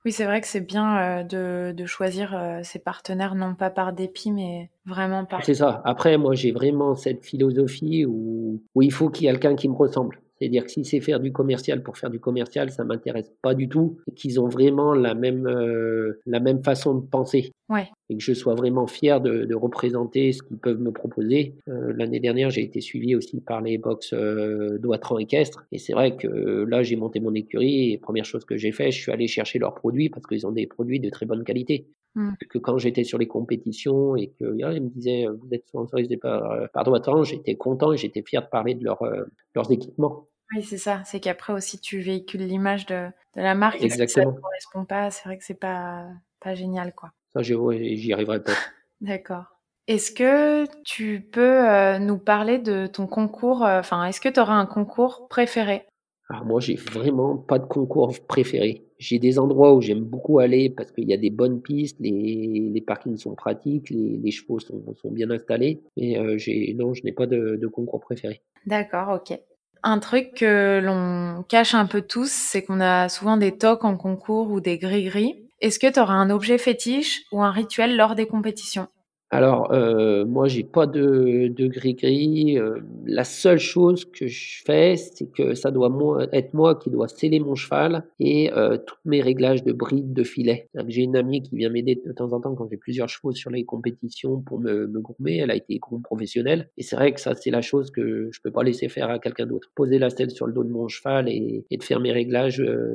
[0.04, 4.30] Oui, c'est vrai que c'est bien de, de, choisir ses partenaires, non pas par dépit,
[4.30, 5.44] mais vraiment par...
[5.44, 5.82] C'est ça.
[5.84, 9.68] Après, moi, j'ai vraiment cette philosophie où, où il faut qu'il y ait quelqu'un qui
[9.68, 10.20] me ressemble.
[10.38, 13.68] C'est-à-dire que si c'est faire du commercial pour faire du commercial, ça m'intéresse pas du
[13.68, 13.98] tout.
[14.06, 17.52] Et qu'ils ont vraiment la même, euh, la même façon de penser.
[17.68, 17.88] Ouais.
[18.08, 21.54] Et que je sois vraiment fier de, de représenter ce qu'ils peuvent me proposer.
[21.68, 25.66] Euh, L'année dernière, j'ai été suivi aussi par les box euh, Doitran équestre.
[25.72, 26.28] Et c'est vrai que
[26.64, 27.92] là, j'ai monté mon écurie.
[27.92, 30.52] Et première chose que j'ai fait, je suis allé chercher leurs produits parce qu'ils ont
[30.52, 31.86] des produits de très bonne qualité.
[32.14, 32.30] Mmh.
[32.48, 36.16] Que quand j'étais sur les compétitions et que yeah, ils me disaient vous êtes sponsorisé
[36.16, 39.70] par, euh, par Doitran, j'étais content et j'étais fier de parler de leur, euh, leurs
[39.70, 40.26] équipements.
[40.54, 41.02] Oui, c'est ça.
[41.04, 43.06] C'est qu'après aussi, tu véhicules l'image de,
[43.36, 43.82] de, la marque.
[43.82, 44.04] Exactement.
[44.04, 46.06] Et si ça ne correspond pas, c'est vrai que c'est pas,
[46.40, 47.12] pas génial, quoi.
[47.34, 48.52] Ça, j'y arriverai pas.
[49.02, 49.44] D'accord.
[49.86, 54.54] Est-ce que tu peux euh, nous parler de ton concours Enfin, est-ce que tu auras
[54.54, 55.86] un concours préféré?
[56.30, 58.87] Alors moi, j'ai vraiment pas de concours préféré.
[58.98, 62.70] J'ai des endroits où j'aime beaucoup aller parce qu'il y a des bonnes pistes, les,
[62.72, 65.80] les parkings sont pratiques, les, les chevaux sont, sont, bien installés.
[65.96, 66.36] Mais euh,
[66.74, 68.42] non, je n'ai pas de, de concours préféré.
[68.66, 69.38] D'accord, ok.
[69.84, 73.96] Un truc que l'on cache un peu tous, c'est qu'on a souvent des tocs en
[73.96, 75.44] concours ou des gris-gris.
[75.60, 78.88] Est-ce que tu auras un objet fétiche ou un rituel lors des compétitions?
[79.30, 82.58] Alors, euh, moi, j'ai pas de, de gris-gris.
[82.58, 85.90] Euh, la seule chose que je fais, c'est que ça doit
[86.32, 90.24] être moi qui dois sceller mon cheval et euh, tous mes réglages de bride, de
[90.24, 90.68] filet.
[90.86, 93.50] J'ai une amie qui vient m'aider de temps en temps quand j'ai plusieurs chevaux sur
[93.50, 95.40] les compétitions pour me, me groomer.
[95.40, 96.70] Elle a été groom professionnelle.
[96.78, 99.18] Et c'est vrai que ça, c'est la chose que je peux pas laisser faire à
[99.18, 99.70] quelqu'un d'autre.
[99.74, 102.58] Poser la selle sur le dos de mon cheval et, et de faire mes réglages
[102.58, 102.94] de,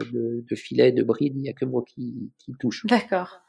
[0.49, 2.85] de filet, de bride, il y a que moi qui, qui touche.
[2.87, 3.41] D'accord.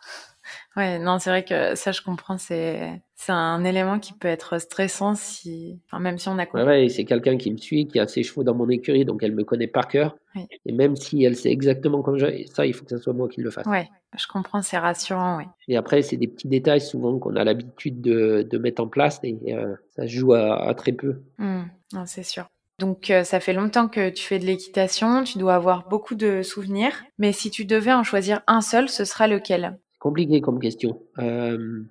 [0.77, 2.39] Ouais, non, c'est vrai que ça, je comprends.
[2.39, 6.47] C'est c'est un élément qui peut être stressant si, enfin, même si on a.
[6.53, 9.23] Ouais, ouais c'est quelqu'un qui me suit, qui a ses chevaux dans mon écurie, donc
[9.23, 10.17] elle me connaît par cœur.
[10.35, 10.47] Oui.
[10.67, 13.29] Et même si elle sait exactement comme je, ça, il faut que ce soit moi
[13.29, 13.67] qui le fasse.
[13.67, 13.89] Ouais,
[14.19, 15.45] je comprends, c'est rassurant, oui.
[15.69, 19.21] Et après, c'est des petits détails souvent qu'on a l'habitude de, de mettre en place
[19.23, 21.23] et euh, ça se joue à, à très peu.
[21.39, 22.47] Mmh, non, c'est sûr.
[22.81, 26.43] Donc euh, ça fait longtemps que tu fais de l'équitation, tu dois avoir beaucoup de
[26.43, 29.79] souvenirs, mais si tu devais en choisir un seul, ce sera lequel?
[30.05, 31.01] Compliqué comme question.
[31.19, 31.83] Euh,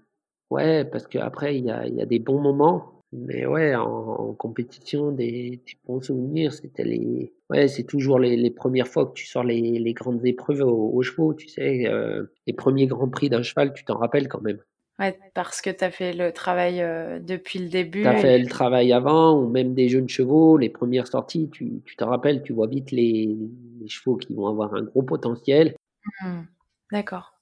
[0.51, 4.33] ouais, parce qu'après, il y a, y a, des bons moments, mais ouais, en, en
[4.35, 7.33] compétition, des, des, bons souvenirs, c'était les.
[7.49, 10.91] Ouais, c'est toujours les, les, premières fois que tu sors les, les grandes épreuves aux,
[10.93, 14.41] aux chevaux, tu sais, euh, les premiers grands prix d'un cheval, tu t'en rappelles quand
[14.41, 14.59] même.
[14.99, 18.03] Ouais, parce que tu as fait le travail euh, depuis le début.
[18.03, 21.81] Tu as fait le travail avant, ou même des jeunes chevaux, les premières sorties, tu,
[21.83, 23.35] tu te rappelles, tu vois vite les,
[23.81, 25.75] les, chevaux qui vont avoir un gros potentiel.
[26.21, 26.41] Mmh,
[26.91, 27.32] D'accord.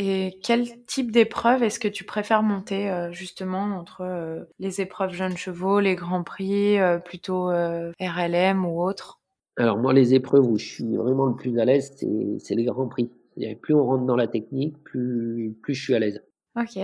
[0.00, 5.12] Et quel type d'épreuve est-ce que tu préfères monter euh, justement entre euh, les épreuves
[5.12, 9.20] jeunes chevaux, les grands prix, euh, plutôt RLM ou autres?
[9.56, 11.96] Alors moi, les épreuves où je suis vraiment le plus à l'aise,
[12.38, 13.10] c'est les grands prix.
[13.60, 16.22] Plus on rentre dans la technique, plus, plus je suis à l'aise.
[16.56, 16.78] Ok.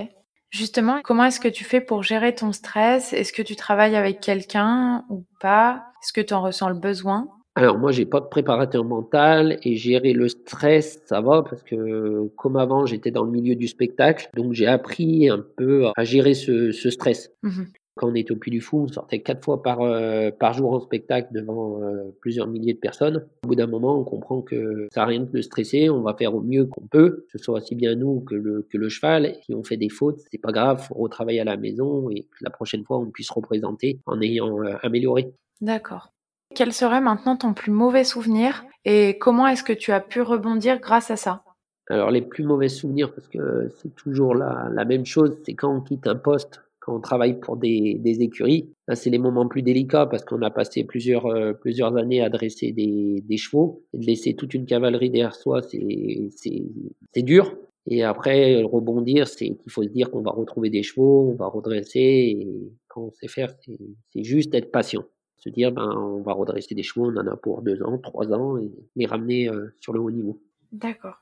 [0.50, 3.12] Justement, comment est-ce que tu fais pour gérer ton stress?
[3.12, 5.84] Est-ce que tu travailles avec quelqu'un ou pas?
[6.02, 7.28] Est-ce que tu en ressens le besoin?
[7.56, 12.28] Alors moi j'ai pas de préparateur mental et gérer le stress ça va parce que
[12.36, 16.34] comme avant j'étais dans le milieu du spectacle donc j'ai appris un peu à gérer
[16.34, 17.30] ce, ce stress.
[17.42, 17.64] Mmh.
[17.96, 20.72] Quand on était au Puy du Fou, on sortait quatre fois par, euh, par jour
[20.72, 23.28] en spectacle devant euh, plusieurs milliers de personnes.
[23.44, 26.34] Au bout d'un moment, on comprend que ça n'a rien de stresser, on va faire
[26.34, 29.36] au mieux qu'on peut, que ce soit aussi bien nous que le, que le cheval.
[29.44, 32.36] Si on fait des fautes, c'est pas grave, faut retravailler à la maison et que
[32.40, 35.32] la prochaine fois on puisse représenter en ayant euh, amélioré.
[35.60, 36.13] D'accord.
[36.54, 40.78] Quel serait maintenant ton plus mauvais souvenir et comment est-ce que tu as pu rebondir
[40.80, 41.42] grâce à ça?
[41.88, 45.74] Alors les plus mauvais souvenirs, parce que c'est toujours la, la même chose, c'est quand
[45.74, 48.70] on quitte un poste, quand on travaille pour des, écuries.
[48.88, 51.54] Là, c'est les moments plus délicats parce qu'on a passé plusieurs, euh,
[51.96, 57.22] années à dresser des, des chevaux et de laisser toute une cavalerie derrière soi, c'est
[57.22, 57.56] dur.
[57.86, 61.46] Et après, rebondir, c'est qu'il faut se dire qu'on va retrouver des chevaux, on va
[61.46, 65.04] redresser et quand on sait faire, c'est juste être patient
[65.44, 68.32] se dire ben on va redresser des chevaux, on en a pour deux ans, trois
[68.32, 70.40] ans et les ramener euh, sur le haut niveau.
[70.72, 71.16] D'accord.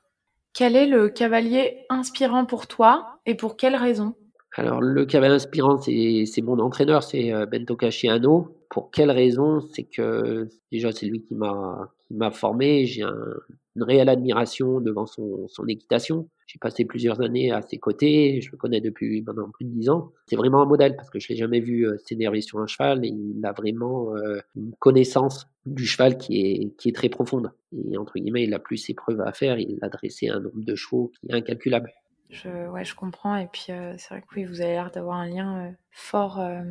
[0.53, 4.15] Quel est le cavalier inspirant pour toi et pour quelle raison?
[4.55, 8.55] Alors, le cavalier inspirant, c'est mon entraîneur, c'est euh, Bento Casciano.
[8.69, 9.61] Pour quelle raison?
[9.73, 12.85] C'est que déjà, c'est lui qui m'a qui m'a formé.
[12.85, 13.15] J'ai un,
[13.75, 16.29] une réelle admiration devant son, son équitation.
[16.53, 18.39] J'ai passé plusieurs années à ses côtés.
[18.39, 20.11] Je le connais depuis maintenant plus de dix ans.
[20.27, 23.03] C'est vraiment un modèle parce que je l'ai jamais vu euh, s'énerver sur un cheval
[23.03, 27.51] il a vraiment euh, une connaissance du cheval qui est, qui est très profonde.
[27.75, 29.57] Et entre guillemets, il a plus ses preuves à faire.
[29.57, 31.91] Il a dressé un nombre de chevaux qui est incalculable.
[32.29, 33.35] Je, ouais, je comprends.
[33.35, 36.39] Et puis, euh, c'est vrai que oui, vous avez l'air d'avoir un lien fort.
[36.39, 36.61] euh,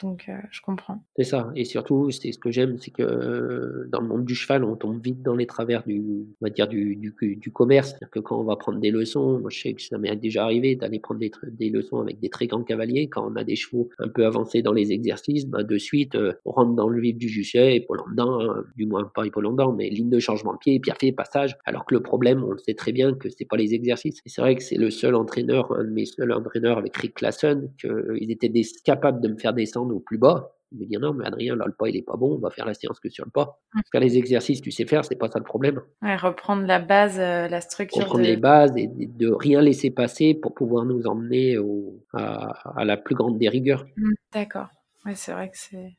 [0.00, 1.02] donc, euh, je comprends.
[1.16, 1.50] C'est ça.
[1.56, 4.76] Et surtout, c'est ce que j'aime, c'est que euh, dans le monde du cheval, on
[4.76, 6.00] tombe vite dans les travers du,
[6.40, 7.88] on va dire du, du, commerce.
[7.88, 10.44] C'est-à-dire que quand on va prendre des leçons, moi je sais que ça m'est déjà
[10.44, 13.08] arrivé d'aller prendre des, leçons avec des très grands cavaliers.
[13.08, 16.50] Quand on a des chevaux un peu avancés dans les exercices, ben, de suite, on
[16.52, 20.20] rentre dans le vif du sujet, épaulant-dedans, hein, du moins pas épaulant-dedans, mais ligne de
[20.20, 21.56] changement de pied, piafé, passage.
[21.64, 24.20] Alors que le problème, on le sait très bien que c'est pas les exercices.
[24.24, 27.14] Et c'est vrai que c'est le seul entraîneur, un de mes seuls entraîneurs avec Rick
[27.14, 30.52] Classen, qu'ils étaient des- capables de me faire descendre au plus bas.
[30.70, 32.50] Il me dit non, mais Adrien, là, le pas, il est pas bon, on va
[32.50, 33.58] faire la séance que sur le pas.
[33.74, 33.80] Mm.
[33.90, 35.80] Faire les exercices, tu sais faire, c'est pas ça le problème.
[36.02, 38.28] Ouais, reprendre la base, euh, la structure Comprendre de...
[38.28, 42.98] les bases et de rien laisser passer pour pouvoir nous emmener au, à, à la
[42.98, 43.86] plus grande des rigueurs.
[43.96, 44.66] Mm, D'accord.
[45.06, 45.96] Ouais, c'est vrai que c'est...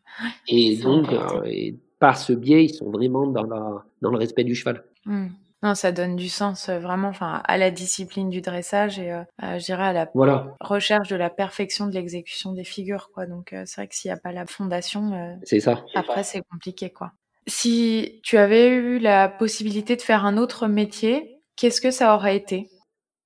[0.48, 4.44] Et donc, euh, et par ce biais, ils sont vraiment dans, la, dans le respect
[4.44, 4.84] du cheval.
[5.06, 5.30] Mm.
[5.62, 9.24] Non, ça donne du sens euh, vraiment enfin, à la discipline du dressage et euh,
[9.38, 13.10] à, je dirais à la Voilà, recherche de la perfection de l'exécution des figures.
[13.14, 13.26] quoi.
[13.26, 15.84] Donc, euh, c'est vrai que s'il n'y a pas la fondation, euh, c'est ça.
[15.96, 16.92] après, c'est compliqué.
[16.92, 17.12] quoi.
[17.48, 22.38] Si tu avais eu la possibilité de faire un autre métier, qu'est-ce que ça aurait
[22.38, 22.70] été?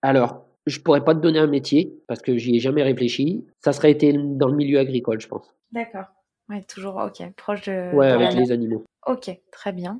[0.01, 3.45] Alors, je pourrais pas te donner un métier parce que j'y ai jamais réfléchi.
[3.63, 5.53] Ça serait été dans le milieu agricole, je pense.
[5.71, 6.05] D'accord.
[6.49, 7.95] Ouais, toujours, ok, proche de...
[7.95, 8.83] Ouais, de avec la- les animaux.
[9.05, 9.99] Ok, très bien.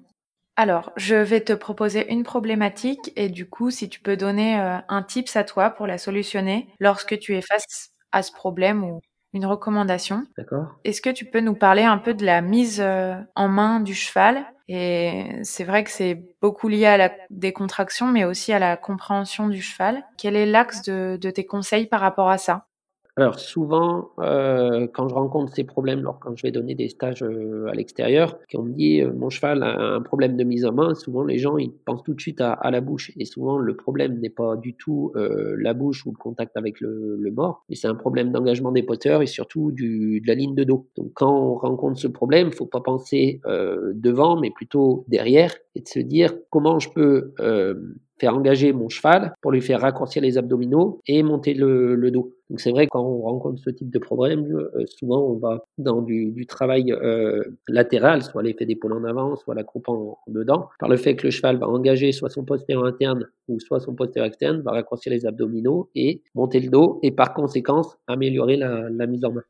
[0.56, 4.78] Alors, je vais te proposer une problématique et du coup, si tu peux donner euh,
[4.88, 9.02] un tips à toi pour la solutionner lorsque tu es face à ce problème ou
[9.34, 10.24] une recommandation.
[10.38, 13.80] D'accord Est-ce que tu peux nous parler un peu de la mise euh, en main
[13.80, 14.46] du cheval?
[14.68, 19.50] Et c'est vrai que c'est beaucoup lié à la décontraction, mais aussi à la compréhension
[19.50, 20.06] du cheval.
[20.18, 22.68] Quel est l'axe de, de tes conseils par rapport à ça?
[23.16, 27.22] Alors souvent, euh, quand je rencontre ces problèmes, alors quand je vais donner des stages
[27.22, 30.72] euh, à l'extérieur, qu'on me dit euh, mon cheval a un problème de mise en
[30.74, 33.12] main, souvent les gens ils pensent tout de suite à, à la bouche.
[33.18, 36.82] Et souvent le problème n'est pas du tout euh, la bouche ou le contact avec
[36.82, 40.34] le, le mort, mais c'est un problème d'engagement des poteurs et surtout du, de la
[40.34, 40.88] ligne de dos.
[40.98, 45.82] Donc quand on rencontre ce problème, faut pas penser euh, devant, mais plutôt derrière et
[45.82, 47.76] de se dire comment je peux euh,
[48.20, 52.34] faire engager mon cheval pour lui faire raccourcir les abdominaux et monter le, le dos.
[52.50, 56.02] Donc c'est vrai quand on rencontre ce type de problème, euh, souvent on va dans
[56.02, 60.70] du, du travail euh, latéral, soit l'effet d'épaule en avant, soit la croupe en, dedans,
[60.80, 63.96] par le fait que le cheval va engager soit son postérieur interne ou soit son
[63.96, 68.90] postérieur externe, va raccourcir les abdominaux et monter le dos et par conséquence améliorer la,
[68.90, 69.44] la mise en main.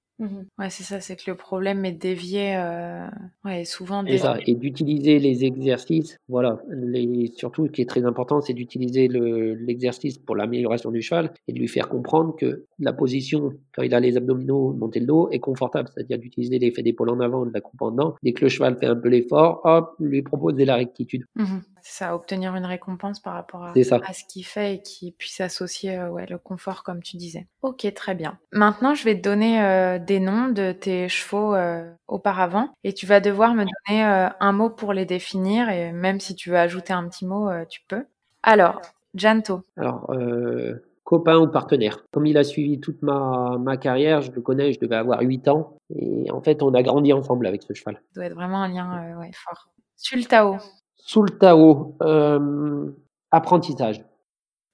[0.58, 3.08] Ouais, c'est ça, c'est que le problème est dévié, euh,
[3.46, 4.20] ouais, souvent C'est dévié.
[4.22, 4.38] ça.
[4.46, 6.60] Et d'utiliser les exercices, voilà.
[6.70, 11.32] Les, surtout, ce qui est très important, c'est d'utiliser le- l'exercice pour l'amélioration du cheval
[11.48, 15.06] et de lui faire comprendre que la position, quand il a les abdominaux, monter le
[15.06, 15.90] dos, est confortable.
[15.94, 18.16] C'est-à-dire d'utiliser l'effet d'épaule en avant, de la croupe en dedans.
[18.24, 21.26] Dès que le cheval fait un peu l'effort, hop, lui proposer la rectitude.
[21.36, 21.62] Mhm.
[21.86, 24.00] C'est ça, obtenir une récompense par rapport à, C'est ça.
[24.08, 27.46] à ce qu'il fait et qui puisse associer euh, ouais, le confort, comme tu disais.
[27.62, 28.38] Ok, très bien.
[28.54, 33.06] Maintenant, je vais te donner euh, des noms de tes chevaux euh, auparavant et tu
[33.06, 36.58] vas devoir me donner euh, un mot pour les définir et même si tu veux
[36.58, 38.06] ajouter un petit mot, euh, tu peux.
[38.44, 38.82] Alors,
[39.16, 39.62] Janto.
[39.78, 42.06] Alors, euh, copain ou partenaire.
[42.12, 45.48] Comme il a suivi toute ma, ma carrière, je le connais, je devais avoir 8
[45.48, 45.78] ans.
[45.96, 47.96] Et en fait, on a grandi ensemble avec ce cheval.
[47.96, 49.70] Ça doit être vraiment un lien euh, ouais, fort.
[49.96, 50.58] Sultao.
[50.96, 52.90] Sous le Tao, euh,
[53.30, 54.04] apprentissage.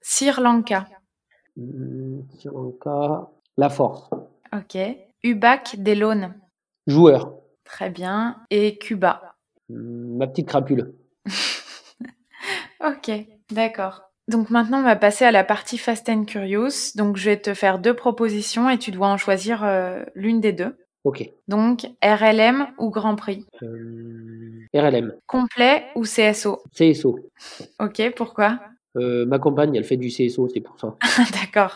[0.02, 0.88] Sri Lanka.
[1.58, 4.10] Hmm, Sri Lanka, la force.
[4.54, 4.78] Ok.
[5.24, 6.34] Ubac Delone.
[6.88, 7.34] Joueur.
[7.66, 8.38] Très bien.
[8.50, 9.36] Et Cuba.
[9.70, 10.94] Hmm, Ma petite crapule.
[12.82, 13.12] Ok,
[13.52, 14.04] d'accord.
[14.30, 16.96] Donc maintenant, on va passer à la partie Fast and Curious.
[16.96, 20.54] Donc je vais te faire deux propositions et tu dois en choisir euh, l'une des
[20.54, 20.78] deux.
[21.04, 21.30] Ok.
[21.50, 23.46] Donc RLM ou Grand Prix?
[23.64, 25.14] Euh, RLM.
[25.28, 27.20] Complet ou CSO CSO.
[27.80, 28.60] Ok, pourquoi?
[28.96, 30.96] Euh, ma compagne, elle fait du CSO, c'est pour ça.
[31.42, 31.76] D'accord,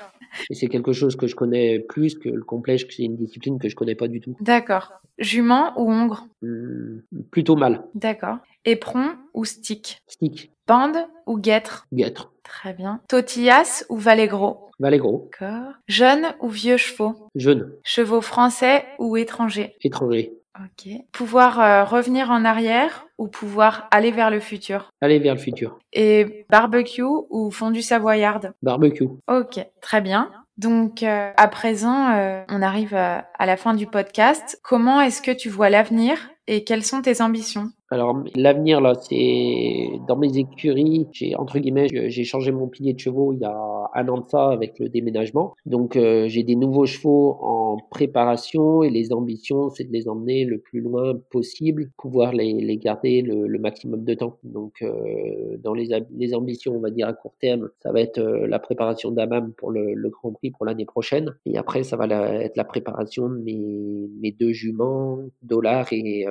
[0.49, 3.69] Et c'est quelque chose que je connais plus que le complet, c'est une discipline que
[3.69, 4.36] je connais pas du tout.
[4.41, 4.93] d'accord.
[5.19, 6.27] Jument ou Hongre?
[6.41, 7.84] Hmm, plutôt mal.
[7.93, 8.38] D'accord.
[8.65, 10.01] Éperon ou Stick?
[10.07, 10.51] Stick.
[10.67, 11.86] Bande ou Guêtre?
[11.93, 12.31] Guêtre.
[12.43, 12.99] Très bien.
[13.07, 15.29] Totillas ou Valet Gros Valet gros.
[15.39, 15.73] D'accord.
[15.88, 17.29] Jeunes ou vieux chevaux?
[17.36, 17.73] Jeune.
[17.84, 19.75] Chevaux français ou étrangers?
[19.84, 20.34] Étranger.
[20.60, 20.89] Ok.
[21.12, 24.91] Pouvoir euh, revenir en arrière ou pouvoir aller vers le futur?
[25.01, 25.80] Aller vers le futur.
[25.93, 28.54] Et barbecue ou fondue savoyarde?
[28.62, 29.08] Barbecue.
[29.28, 30.32] Ok, très bien.
[30.58, 34.60] Donc à présent, on arrive à la fin du podcast.
[34.62, 37.72] Comment est-ce que tu vois l'avenir et quelles sont tes ambitions?
[37.93, 42.99] Alors l'avenir là, c'est dans mes écuries, j'ai entre guillemets, j'ai changé mon pilier de
[42.99, 43.55] chevaux il y a
[43.93, 45.53] un an de ça avec le déménagement.
[45.67, 50.43] Donc euh, j'ai des nouveaux chevaux en préparation et les ambitions, c'est de les emmener
[50.45, 54.39] le plus loin possible, pouvoir les, les garder le, maximum de temps.
[54.43, 55.93] Donc euh, dans les,
[56.33, 59.71] ambitions, on va dire à court terme, ça va être euh, la préparation d'Amam pour
[59.71, 61.35] le, Grand Prix pour l'année prochaine.
[61.45, 66.25] Et après, ça va être la préparation de mes, mes deux juments, Dollar et,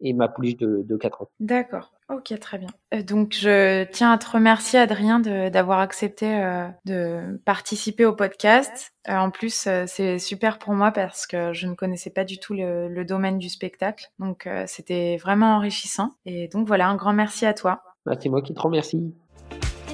[0.00, 1.28] et ma pouliche de, de 4 ans.
[1.40, 1.92] D'accord.
[2.10, 2.68] Ok, très bien.
[2.94, 8.92] Euh, donc, je tiens à te remercier, Adrien, d'avoir accepté euh, de participer au podcast.
[9.08, 12.54] Euh, en plus, c'est super pour moi parce que je ne connaissais pas du tout
[12.54, 14.10] le, le domaine du spectacle.
[14.18, 16.12] Donc, c'était vraiment enrichissant.
[16.24, 17.82] Et donc, voilà, un grand merci à toi.
[18.06, 19.14] Bah, c'est moi qui te remercie.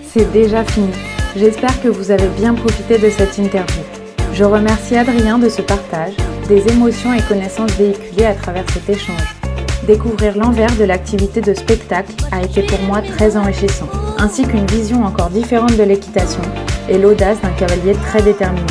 [0.02, 0.92] C'est déjà fini.
[1.34, 3.82] J'espère que vous avez bien profité de cette interview.
[4.32, 6.14] Je remercie Adrien de ce partage,
[6.48, 9.43] des émotions et connaissances véhiculées à travers cet échange.
[9.87, 15.05] Découvrir l'envers de l'activité de spectacle a été pour moi très enrichissant, ainsi qu'une vision
[15.05, 16.41] encore différente de l'équitation
[16.89, 18.64] et l'audace d'un cavalier très déterminé.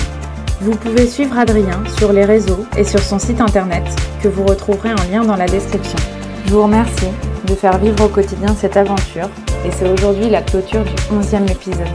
[0.61, 3.83] Vous pouvez suivre Adrien sur les réseaux et sur son site internet
[4.23, 5.99] que vous retrouverez en lien dans la description.
[6.47, 7.11] Je vous remercie
[7.45, 9.29] de faire vivre au quotidien cette aventure
[9.65, 11.85] et c'est aujourd'hui la clôture du 11e épisode.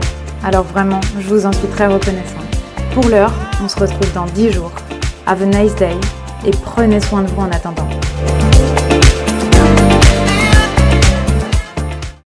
[0.45, 2.39] Alors vraiment, je vous en suis très reconnaissant.
[2.95, 3.33] Pour l'heure,
[3.65, 4.73] on se retrouve dans 10 jours.
[5.27, 5.97] Have a nice day
[6.47, 7.89] et prenez soin de vous en attendant.